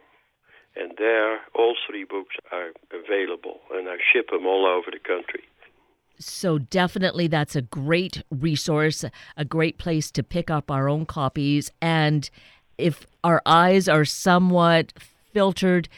And 0.76 0.94
there, 0.98 1.42
all 1.54 1.76
three 1.86 2.04
books 2.06 2.36
are 2.52 2.72
available, 2.92 3.60
and 3.72 3.88
I 3.90 3.98
ship 4.12 4.32
them 4.32 4.48
all 4.48 4.66
over 4.66 4.90
the 4.90 5.00
country. 5.00 5.44
So, 6.26 6.58
definitely, 6.58 7.28
that's 7.28 7.56
a 7.56 7.62
great 7.62 8.24
resource, 8.30 9.06
a 9.38 9.46
great 9.46 9.78
place 9.78 10.12
to 10.12 10.24
pick 10.24 10.50
up 10.50 10.72
our 10.72 10.90
own 10.90 11.06
copies. 11.06 11.72
And 11.82 12.30
if 12.78 13.06
our 13.24 13.42
eyes 13.46 13.88
are 13.88 14.06
somewhat 14.06 14.94
filtered, 15.34 15.90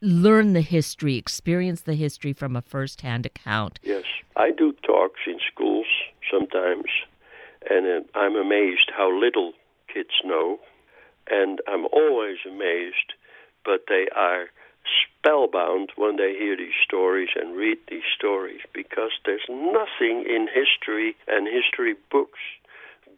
learn 0.00 0.52
the 0.52 0.60
history, 0.60 1.16
experience 1.16 1.82
the 1.82 1.94
history 1.94 2.32
from 2.32 2.56
a 2.56 2.62
first 2.62 3.00
hand 3.00 3.26
account. 3.26 3.78
Yes, 3.82 4.04
I 4.36 4.50
do 4.50 4.72
talks 4.84 5.20
in 5.26 5.38
schools 5.50 5.86
sometimes, 6.30 6.86
and 7.68 7.86
uh, 7.86 8.18
I'm 8.18 8.36
amazed 8.36 8.90
how 8.96 9.10
little 9.10 9.52
kids 9.92 10.10
know, 10.24 10.58
and 11.30 11.60
I'm 11.66 11.86
always 11.92 12.38
amazed, 12.46 13.14
but 13.64 13.84
they 13.88 14.06
are 14.14 14.46
spellbound 15.28 15.92
when 15.96 16.16
they 16.16 16.34
hear 16.38 16.56
these 16.56 16.72
stories 16.84 17.28
and 17.36 17.56
read 17.56 17.78
these 17.88 18.02
stories 18.16 18.60
because 18.74 19.12
there's 19.24 19.46
nothing 19.48 20.24
in 20.28 20.48
history 20.52 21.16
and 21.26 21.46
history 21.46 21.94
books 22.10 22.38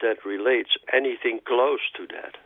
that 0.01 0.17
relates 0.25 0.71
anything 0.93 1.41
close 1.47 1.81
to 1.97 2.07
that. 2.09 2.37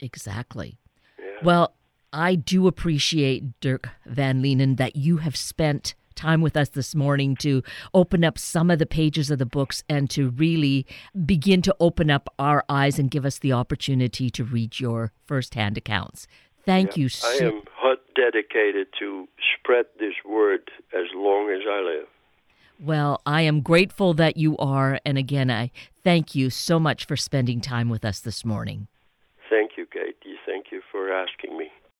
Exactly. 0.00 0.78
Yeah. 1.18 1.24
Well, 1.42 1.74
I 2.12 2.34
do 2.34 2.66
appreciate, 2.66 3.60
Dirk 3.60 3.88
Van 4.06 4.42
Leenen, 4.42 4.76
that 4.76 4.96
you 4.96 5.18
have 5.18 5.36
spent 5.36 5.94
time 6.14 6.40
with 6.40 6.56
us 6.56 6.68
this 6.68 6.94
morning 6.94 7.34
to 7.34 7.62
open 7.92 8.22
up 8.22 8.38
some 8.38 8.70
of 8.70 8.78
the 8.78 8.86
pages 8.86 9.30
of 9.30 9.38
the 9.40 9.46
books 9.46 9.82
and 9.88 10.08
to 10.10 10.30
really 10.30 10.86
begin 11.26 11.60
to 11.62 11.74
open 11.80 12.08
up 12.08 12.32
our 12.38 12.64
eyes 12.68 13.00
and 13.00 13.10
give 13.10 13.24
us 13.24 13.38
the 13.38 13.52
opportunity 13.52 14.30
to 14.30 14.44
read 14.44 14.78
your 14.78 15.12
firsthand 15.26 15.76
accounts. 15.76 16.28
Thank 16.64 16.96
you 16.96 17.06
I 17.06 17.08
so 17.08 17.46
am 17.48 17.62
hot 17.74 17.98
dedicated 18.14 18.88
to 18.98 19.28
spread 19.58 19.86
this 19.98 20.14
word 20.24 20.70
as 20.94 21.06
long 21.14 21.50
as 21.50 21.62
I 21.68 21.80
live. 21.80 22.06
Well, 22.80 23.20
I 23.24 23.42
am 23.42 23.60
grateful 23.60 24.14
that 24.14 24.36
you 24.36 24.56
are. 24.58 24.98
And 25.04 25.16
again, 25.16 25.50
I 25.50 25.70
thank 26.02 26.34
you 26.34 26.50
so 26.50 26.80
much 26.80 27.06
for 27.06 27.16
spending 27.16 27.60
time 27.60 27.88
with 27.88 28.04
us 28.04 28.20
this 28.20 28.44
morning. 28.44 28.88
Thank 29.48 29.72
you, 29.76 29.86
Katie. 29.86 30.36
Thank 30.44 30.66
you 30.72 30.82
for 30.90 31.12
asking 31.12 31.56
me. 31.56 31.70